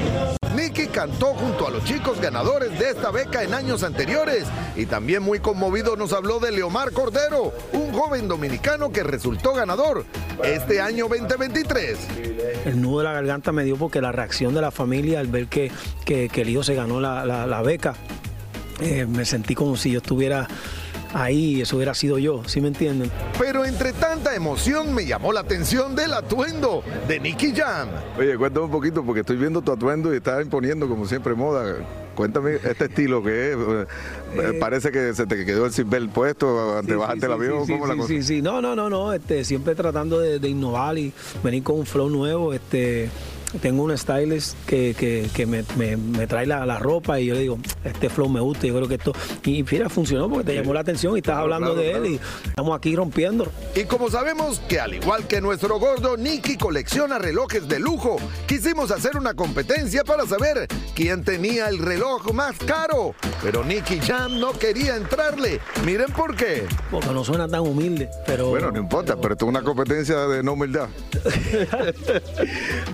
Nicky 0.57 0.87
cantó 0.89 1.35
junto 1.35 1.67
a 1.67 1.71
los 1.71 1.85
chicos 1.85 2.21
ganadores 2.21 2.77
de 2.79 2.91
esta 2.91 3.11
beca 3.11 3.43
en 3.43 3.55
años 3.55 3.83
anteriores 3.83 4.45
y 4.77 4.87
también 4.87 5.23
muy 5.23 5.41
conmovido 5.41 5.97
nos 5.97 6.13
habló 6.13 6.39
de 6.39 6.53
Leomar 6.53 6.93
Cordero, 6.93 7.53
un 7.73 7.93
joven 7.93 8.29
dominicano 8.29 8.91
que 8.91 9.03
resultó 9.03 9.53
ganador 9.53 10.05
este 10.45 10.81
año 10.81 11.07
2023. 11.09 11.99
El 12.67 12.81
nudo 12.81 12.99
de 12.99 13.05
la 13.05 13.13
garganta 13.13 13.53
me 13.53 13.65
dio 13.65 13.77
porque 13.77 14.01
la 14.01 14.13
reacción 14.13 14.55
de 14.55 14.61
la 14.61 14.71
familia 14.71 15.21
al 15.21 15.27
ver 15.29 15.47
que, 15.49 15.71
que- 16.05 16.29
que 16.29 16.43
el 16.43 16.49
hijo 16.51 16.63
se 16.63 16.75
ganó 16.75 17.01
la- 17.01 17.25
la 17.25 17.63
beca, 17.63 17.95
eh, 18.81 19.07
me 19.07 19.25
sentí 19.25 19.55
como 19.55 19.77
si 19.77 19.91
yo 19.93 19.99
estuviera 19.99 20.49
ahí 21.13 21.57
y 21.59 21.61
eso 21.63 21.77
hubiera 21.77 21.95
sido 21.95 22.19
yo, 22.19 22.43
¿sí 22.47 22.61
me 22.61 22.69
entienden? 22.69 23.09
Pero 23.39 23.65
entre 23.65 23.93
tanta 23.93 24.35
emoción 24.35 24.93
me 24.93 25.07
llamó 25.07 25.33
la 25.33 25.41
atención 25.41 25.95
del 25.95 26.13
atuendo 26.13 26.83
de 27.07 27.21
Nicky 27.21 27.53
Jam. 27.55 27.89
Oye, 28.19 28.37
cuéntame 28.37 28.67
un 28.67 28.73
poquito 28.73 29.05
porque 29.05 29.21
estoy 29.21 29.37
viendo 29.37 29.63
tu 29.63 29.71
atuendo 29.73 30.13
y 30.13 30.17
estás 30.17 30.43
imponiendo 30.43 30.89
como 30.89 31.07
siempre 31.07 31.35
moda. 31.35 31.77
Cuéntame 32.17 32.57
este 32.65 32.85
estilo 32.87 33.23
que 33.25 33.53
es. 33.53 33.57
eh, 34.39 34.57
Parece 34.61 34.91
que 34.93 35.15
se 35.15 35.27
te 35.27 35.45
quedó 35.45 35.67
el 35.67 35.73
seatbelt 35.73 36.11
puesto 36.13 36.75
antes 36.79 36.91
de 36.91 36.97
bajarte 36.97 37.27
el 37.27 37.33
avión. 37.33 37.67
Sí, 37.67 37.73
¿cómo 37.73 37.87
la 37.87 37.95
sí, 37.95 37.99
cosa? 38.01 38.09
sí, 38.13 38.23
sí. 38.23 38.43
No, 38.43 38.61
no, 38.61 38.75
no, 38.77 38.89
no. 38.89 39.13
Este, 39.13 39.45
siempre 39.45 39.75
tratando 39.75 40.21
de, 40.21 40.39
de 40.39 40.49
innovar 40.49 40.97
y 40.97 41.13
venir 41.43 41.63
con 41.65 41.77
un 41.81 41.87
flow 41.87 42.09
nuevo. 42.09 42.53
Este, 42.55 43.09
tengo 43.63 43.83
un 43.85 43.97
stylist 43.97 44.57
que, 44.67 44.95
que, 44.99 45.29
que 45.35 45.47
me, 45.47 45.65
me- 45.77 45.97
me 45.97 46.27
trae 46.27 46.47
la, 46.47 46.65
la 46.67 46.79
ropa 46.79 47.21
y 47.21 47.27
yo 47.27 47.35
le 47.35 47.41
digo, 47.41 47.59
este 47.85 48.09
flow 48.09 48.29
me 48.29 48.41
gusta, 48.41 48.67
yo 48.67 48.75
creo 48.75 48.89
que 48.89 48.95
esto. 48.95 49.13
Y 49.45 49.63
mira, 49.71 49.89
funcionó 49.89 50.29
porque 50.29 50.45
te 50.45 50.55
llamó 50.55 50.75
la 50.75 50.81
atención 50.81 51.15
y 51.17 51.19
estás 51.19 51.37
hablando 51.37 51.75
claro, 51.75 51.81
de 51.81 51.91
claro. 51.91 52.05
él 52.05 52.13
y 52.13 52.21
estamos 52.49 52.77
aquí 52.77 52.95
rompiendo. 52.97 53.51
Y 53.75 53.85
como 53.85 54.11
sabemos 54.11 54.61
que 54.69 54.81
al 54.81 54.95
igual 54.95 55.27
que 55.27 55.41
nuestro 55.41 55.79
gordo 55.79 56.17
Nicky 56.17 56.57
colecciona 56.57 57.19
relojes 57.19 57.69
de 57.69 57.79
lujo, 57.79 58.17
quisimos 58.47 58.91
hacer 58.91 59.17
una 59.17 59.35
competencia 59.35 60.05
para 60.05 60.27
saber 60.27 60.67
quién 60.95 61.25
tenía 61.25 61.69
el 61.69 61.79
reloj 61.79 62.33
más 62.33 62.57
caro. 62.67 63.15
Pero 63.43 63.65
Nicky 63.65 64.01
Jam 64.01 64.41
no 64.41 64.53
quería 64.53 64.97
entrarle. 64.97 65.61
Miren 65.85 66.11
por 66.13 66.35
qué. 66.37 66.65
Porque 66.91 67.09
no 67.11 67.25
suena 67.25 67.47
tan 67.49 67.61
humilde, 67.61 68.09
pero. 68.27 68.49
Bueno, 68.49 68.71
no 68.71 68.79
importa, 68.79 69.17
pero 69.17 69.35
esto 69.35 69.45
es 69.47 69.49
una 69.51 69.63
competencia 69.63 70.17
de 70.27 70.43
no 70.43 70.53
humildad. 70.55 70.89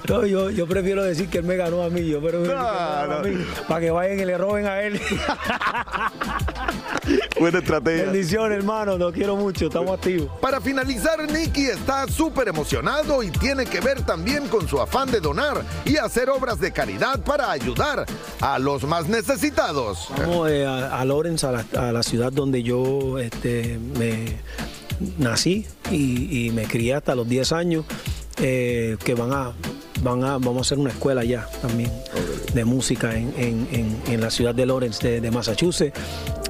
No, 0.08 0.26
yo, 0.26 0.49
yo 0.50 0.66
prefiero 0.66 1.02
decir 1.02 1.28
que 1.28 1.38
él 1.38 1.44
me 1.44 1.56
ganó 1.56 1.82
a 1.82 1.90
mí, 1.90 2.06
yo 2.06 2.18
a 2.18 3.20
mí, 3.22 3.44
para 3.68 3.80
que 3.80 3.90
vayan 3.90 4.20
y 4.20 4.24
le 4.24 4.38
roben 4.38 4.66
a 4.66 4.82
él. 4.82 5.00
Buena 7.40 7.58
estrategia. 7.58 8.04
Bendiciones, 8.04 8.58
hermano, 8.58 8.96
los 8.96 9.12
quiero 9.12 9.36
mucho, 9.36 9.66
estamos 9.66 9.92
activos. 9.92 10.30
Para 10.40 10.60
finalizar, 10.60 11.20
Nicky 11.30 11.66
está 11.66 12.06
súper 12.08 12.48
emocionado 12.48 13.22
y 13.22 13.30
tiene 13.30 13.66
que 13.66 13.80
ver 13.80 14.02
también 14.02 14.48
con 14.48 14.68
su 14.68 14.80
afán 14.80 15.10
de 15.10 15.20
donar 15.20 15.62
y 15.84 15.96
hacer 15.96 16.28
obras 16.30 16.60
de 16.60 16.72
caridad 16.72 17.20
para 17.20 17.50
ayudar 17.50 18.06
a 18.40 18.58
los 18.58 18.84
más 18.84 19.08
necesitados. 19.08 20.08
Vamos 20.16 20.50
eh, 20.50 20.66
a, 20.66 21.00
a 21.00 21.04
Lawrence, 21.04 21.46
a 21.46 21.52
la, 21.52 21.64
a 21.76 21.92
la 21.92 22.02
ciudad 22.02 22.32
donde 22.32 22.62
yo 22.62 23.18
este, 23.18 23.78
me 23.98 24.38
nací 25.18 25.66
y, 25.90 26.46
y 26.46 26.50
me 26.50 26.64
crié 26.64 26.94
hasta 26.94 27.14
los 27.14 27.28
10 27.28 27.52
años, 27.52 27.84
eh, 28.38 28.96
que 29.04 29.14
van 29.14 29.32
a, 29.32 29.52
van 30.02 30.24
a, 30.24 30.32
vamos 30.38 30.58
a 30.58 30.60
hacer 30.62 30.78
una 30.78 30.90
escuela 30.90 31.20
allá 31.22 31.46
también 31.62 31.90
de 32.54 32.64
música 32.64 33.14
en, 33.16 33.32
en- 33.36 33.68
en- 33.72 33.96
en 34.12 34.20
la 34.20 34.30
ciudad 34.30 34.54
de 34.54 34.66
Lawrence, 34.66 35.06
de, 35.06 35.20
de 35.20 35.30
Massachusetts. 35.30 35.98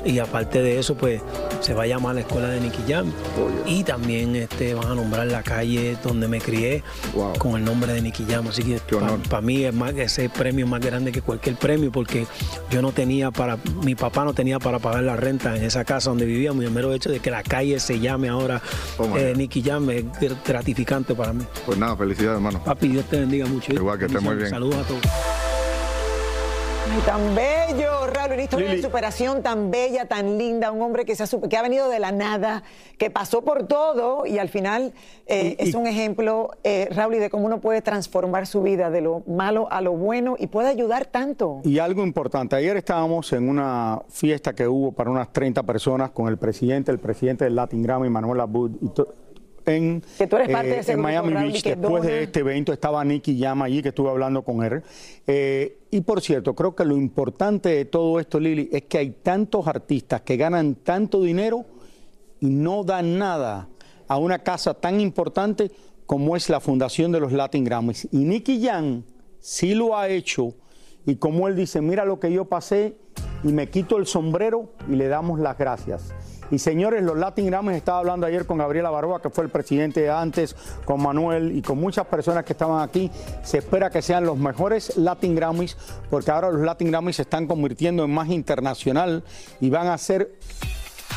Y 0.03 0.19
aparte 0.19 0.63
de 0.63 0.79
eso, 0.79 0.95
pues 0.95 1.21
se 1.61 1.75
va 1.75 1.83
a 1.83 1.87
llamar 1.87 2.15
la 2.15 2.23
escuela 2.23 2.49
de 2.49 2.59
Nicky 2.59 2.83
Jam. 2.89 3.13
Y 3.67 3.85
también 3.85 4.35
este, 4.35 4.73
van 4.73 4.87
a 4.87 4.95
nombrar 4.95 5.27
la 5.27 5.43
calle 5.43 5.95
donde 6.03 6.27
me 6.27 6.41
crié 6.41 6.83
con 7.37 7.57
el 7.57 7.65
nombre 7.67 7.93
de 7.93 8.01
Nicky 8.01 8.25
Jam. 8.27 8.47
Así 8.49 8.63
que 8.63 8.81
para 9.29 9.43
mí 9.43 9.63
es 9.65 9.75
más, 9.75 9.93
ese 9.95 10.31
premio 10.31 10.65
es 10.65 10.71
más 10.71 10.81
grande 10.81 11.13
que 11.13 11.21
cualquier 11.21 11.57
premio 11.57 11.93
porque 11.93 12.27
yo 12.71 12.81
no 12.81 12.93
tenía 12.93 13.31
para, 13.31 13.59
mi 13.85 13.95
papá 13.95 14.25
no 14.25 14.33
tenía 14.33 14.59
para 14.59 14.79
pagar 14.79 15.03
la 15.03 15.17
renta 15.17 15.55
en 15.55 15.65
esa 15.65 15.85
casa 15.85 16.09
donde 16.09 16.25
vivíamos. 16.25 16.63
Y 16.63 16.67
el 16.69 16.73
mero 16.73 16.95
hecho 16.95 17.11
de 17.11 17.21
que 17.21 17.31
la 17.31 17.43
calle 17.43 17.79
se 17.79 18.01
llame 18.01 18.31
ahora 18.31 18.63
eh, 19.19 19.35
Nicky 19.37 19.61
Jam 19.63 19.91
es 19.91 20.05
gratificante 20.47 21.15
para 21.15 21.35
mí. 21.35 21.45
Pues 21.67 21.77
nada, 21.77 21.95
felicidades, 21.95 22.37
hermano. 22.37 22.65
Papi, 22.65 22.89
Dios 22.89 23.05
te 23.05 23.21
bendiga 23.21 23.40
mucho. 23.47 23.73
Igual 23.73 23.99
que 23.99 24.07
estés 24.07 24.23
muy 24.23 24.37
bien. 24.37 24.51
Saludos 24.51 24.77
a 24.77 24.83
todos. 24.89 25.01
Ay, 26.93 27.01
tan 27.07 27.35
bello, 27.37 28.07
Raúl, 28.09 28.33
una 28.33 28.43
historia 28.43 28.71
de 28.71 28.83
superación 28.83 29.45
tan 29.45 29.71
bella, 29.71 30.07
tan 30.07 30.37
linda, 30.39 30.73
un 30.73 30.83
hombre 30.83 31.05
que, 31.05 31.15
se 31.15 31.23
ha, 31.23 31.49
que 31.49 31.57
ha 31.57 31.63
venido 31.63 31.89
de 31.89 32.01
la 32.01 32.11
nada, 32.11 32.65
que 32.99 33.11
pasó 33.11 33.43
por 33.43 33.69
todo 33.69 34.27
y 34.27 34.39
al 34.39 34.49
final 34.49 34.93
eh, 35.27 35.55
es 35.61 35.75
un 35.77 35.87
ejemplo, 35.87 36.51
eh, 36.65 36.89
Raúl, 36.91 37.15
y 37.15 37.19
de 37.19 37.31
cómo 37.31 37.47
uno 37.47 37.61
puede 37.61 37.81
transformar 37.81 38.49
su 38.49 38.63
vida 38.63 38.91
de 38.91 39.03
lo 39.03 39.23
malo 39.29 39.69
a 39.71 39.81
lo 39.83 39.93
bueno 39.93 40.35
y 40.37 40.49
puede 40.49 40.69
ayudar 40.69 41.07
tanto. 41.07 41.61
Y 41.63 41.79
algo 41.79 42.03
importante, 42.03 42.57
ayer 42.57 42.77
estábamos 42.77 43.33
en 43.35 43.49
una 43.49 44.01
fiesta 44.09 44.53
que 44.53 44.67
hubo 44.67 44.91
para 44.91 45.11
unas 45.11 45.33
30 45.33 45.63
personas 45.63 46.11
con 46.11 46.27
el 46.27 46.39
presidente, 46.39 46.91
el 46.91 46.99
presidente 46.99 47.45
del 47.45 47.55
Latin 47.55 47.85
Grammy, 47.85 48.09
Manuel 48.11 48.41
Abud, 48.41 48.73
y 48.83 48.89
to- 48.89 49.15
en, 49.67 50.03
Que 50.19 50.27
tú 50.27 50.37
eres 50.37 50.49
parte 50.49 50.69
de 50.69 50.79
ese 50.79 50.93
en 50.93 51.01
Miami 51.01 51.33
Beach. 51.33 51.63
Después 51.63 52.03
de 52.03 52.25
este 52.25 52.41
evento 52.41 52.73
estaba 52.73 53.05
Nicky 53.05 53.37
Llama 53.37 53.67
allí, 53.67 53.83
que 53.83 53.89
estuve 53.91 54.11
hablando 54.11 54.43
con 54.43 54.63
él. 54.65 54.83
Eh, 55.27 55.79
y 55.91 56.01
por 56.01 56.21
cierto, 56.21 56.55
creo 56.55 56.75
que 56.75 56.85
lo 56.85 56.97
importante 56.97 57.71
de 57.71 57.85
todo 57.85 58.21
esto, 58.21 58.39
Lili, 58.41 58.69
es 58.73 58.83
que 58.83 58.99
hay 58.99 59.11
tantos 59.11 59.67
artistas 59.67 60.23
que 60.23 60.37
ganan 60.37 60.77
tanto 60.77 61.23
dinero 61.23 61.65
y 62.41 62.47
no 62.47 62.85
dan 62.85 63.19
nada 63.19 63.69
a 64.09 64.19
una 64.19 64.41
casa 64.41 64.75
tan 64.75 65.01
importante 65.01 65.71
como 66.07 66.35
es 66.37 66.49
la 66.49 66.61
Fundación 66.61 67.13
de 67.13 67.21
los 67.21 67.33
Latin 67.33 67.65
Grammys. 67.65 68.09
Y 68.11 68.19
Nicky 68.19 68.65
Jam 68.65 69.05
sí 69.39 69.75
lo 69.75 69.97
ha 69.97 70.09
hecho 70.09 70.55
y 71.07 71.17
como 71.17 71.49
él 71.49 71.57
dice, 71.57 71.81
mira 71.81 72.05
lo 72.05 72.21
que 72.21 72.33
yo 72.33 72.45
pasé 72.45 72.97
y 73.43 73.53
me 73.53 73.69
quito 73.69 73.97
el 73.97 74.07
sombrero 74.07 74.73
y 74.89 74.97
le 74.97 75.09
damos 75.09 75.41
las 75.41 75.57
gracias. 75.57 76.13
Y 76.51 76.59
señores, 76.59 77.03
los 77.03 77.17
Latin 77.17 77.47
Grammys, 77.47 77.77
estaba 77.77 77.99
hablando 77.99 78.27
ayer 78.27 78.47
con 78.47 78.59
Gabriela 78.59 78.91
Baroa, 78.91 79.23
que 79.23 79.31
fue 79.31 79.45
el 79.45 79.51
presidente 79.51 80.11
antes, 80.11 80.57
con 80.85 81.03
Manuel 81.03 81.57
y 81.57 81.63
con 81.63 81.79
muchas 81.79 82.07
personas 82.07 82.45
que 82.45 82.53
estaban 82.53 82.83
aquí. 82.83 83.11
Se 83.43 83.59
espera 83.59 83.91
que 83.91 84.03
sean 84.03 84.25
los 84.25 84.37
mejores 84.37 84.97
Latin 84.97 85.35
Grammys, 85.35 85.77
porque 86.11 86.31
ahora 86.31 86.51
los 86.51 86.63
Latin 86.63 86.91
Grammys 86.91 87.17
se 87.17 87.23
están 87.23 87.47
convirtiendo 87.47 88.05
en 88.05 88.11
más 88.13 88.29
internacional 88.29 89.23
y 89.61 89.71
van 89.71 89.87
a 89.89 89.99
ser 89.99 90.33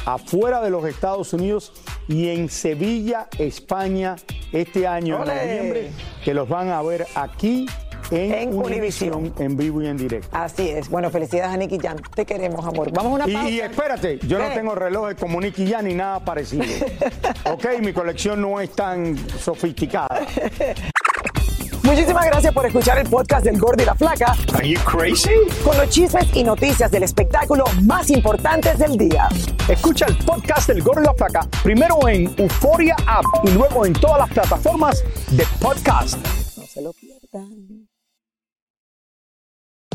afuera 0.05 0.61
de 0.61 0.69
los 0.69 0.85
Estados 0.85 1.33
Unidos 1.33 1.73
y 2.07 2.29
en 2.29 2.49
Sevilla, 2.49 3.27
España, 3.39 4.17
este 4.51 4.85
año, 4.87 5.19
en 5.23 5.27
noviembre, 5.27 5.91
que 6.23 6.33
los 6.33 6.49
van 6.49 6.69
a 6.69 6.81
ver 6.81 7.07
aquí 7.15 7.65
en, 8.11 8.55
Univision, 8.55 9.33
en 9.39 9.57
vivo 9.57 9.81
y 9.81 9.87
en 9.87 9.97
directo. 9.97 10.27
Así 10.31 10.69
es. 10.69 10.89
Bueno, 10.89 11.09
felicidades 11.09 11.53
a 11.53 11.57
Nicky 11.57 11.79
Jam. 11.79 11.97
Te 12.15 12.25
queremos, 12.25 12.65
amor. 12.65 12.91
Vamos 12.91 13.11
a 13.11 13.15
una 13.15 13.29
Y, 13.29 13.33
pausa. 13.33 13.49
y 13.49 13.59
espérate, 13.59 14.19
yo 14.27 14.39
no 14.39 14.49
tengo 14.53 14.75
relojes 14.75 15.15
como 15.15 15.39
Nicky 15.41 15.69
Jam 15.71 15.85
ni 15.85 15.93
nada 15.93 16.19
parecido. 16.23 16.63
ok, 17.51 17.65
mi 17.81 17.93
colección 17.93 18.41
no 18.41 18.59
es 18.59 18.71
tan 18.71 19.17
sofisticada. 19.39 20.21
Muchísimas 21.83 22.25
gracias 22.27 22.53
por 22.53 22.65
escuchar 22.65 22.97
el 22.99 23.09
podcast 23.09 23.43
del 23.43 23.59
Gordo 23.59 23.83
y 23.83 23.85
la 23.85 23.93
Flaca. 23.93 24.33
Are 24.53 24.67
you 24.67 24.79
crazy? 24.85 25.31
Con 25.65 25.75
los 25.77 25.89
chismes 25.89 26.25
y 26.33 26.41
noticias 26.43 26.89
del 26.89 27.03
espectáculo 27.03 27.65
más 27.81 28.09
importantes 28.09 28.79
del 28.79 28.97
día. 28.97 29.27
Escucha 29.67 30.05
el 30.05 30.15
podcast 30.19 30.69
del 30.69 30.81
Gordo 30.81 31.01
y 31.01 31.05
la 31.05 31.13
Flaca 31.13 31.45
primero 31.61 32.07
en 32.07 32.33
Euforia 32.37 32.95
App 33.05 33.25
y 33.43 33.51
luego 33.51 33.85
en 33.85 33.91
todas 33.93 34.17
las 34.19 34.29
plataformas 34.29 35.03
de 35.31 35.45
podcast. 35.59 36.17
No 36.57 36.65
se 36.65 36.81
lo 36.81 36.93
pierdan. 36.93 37.72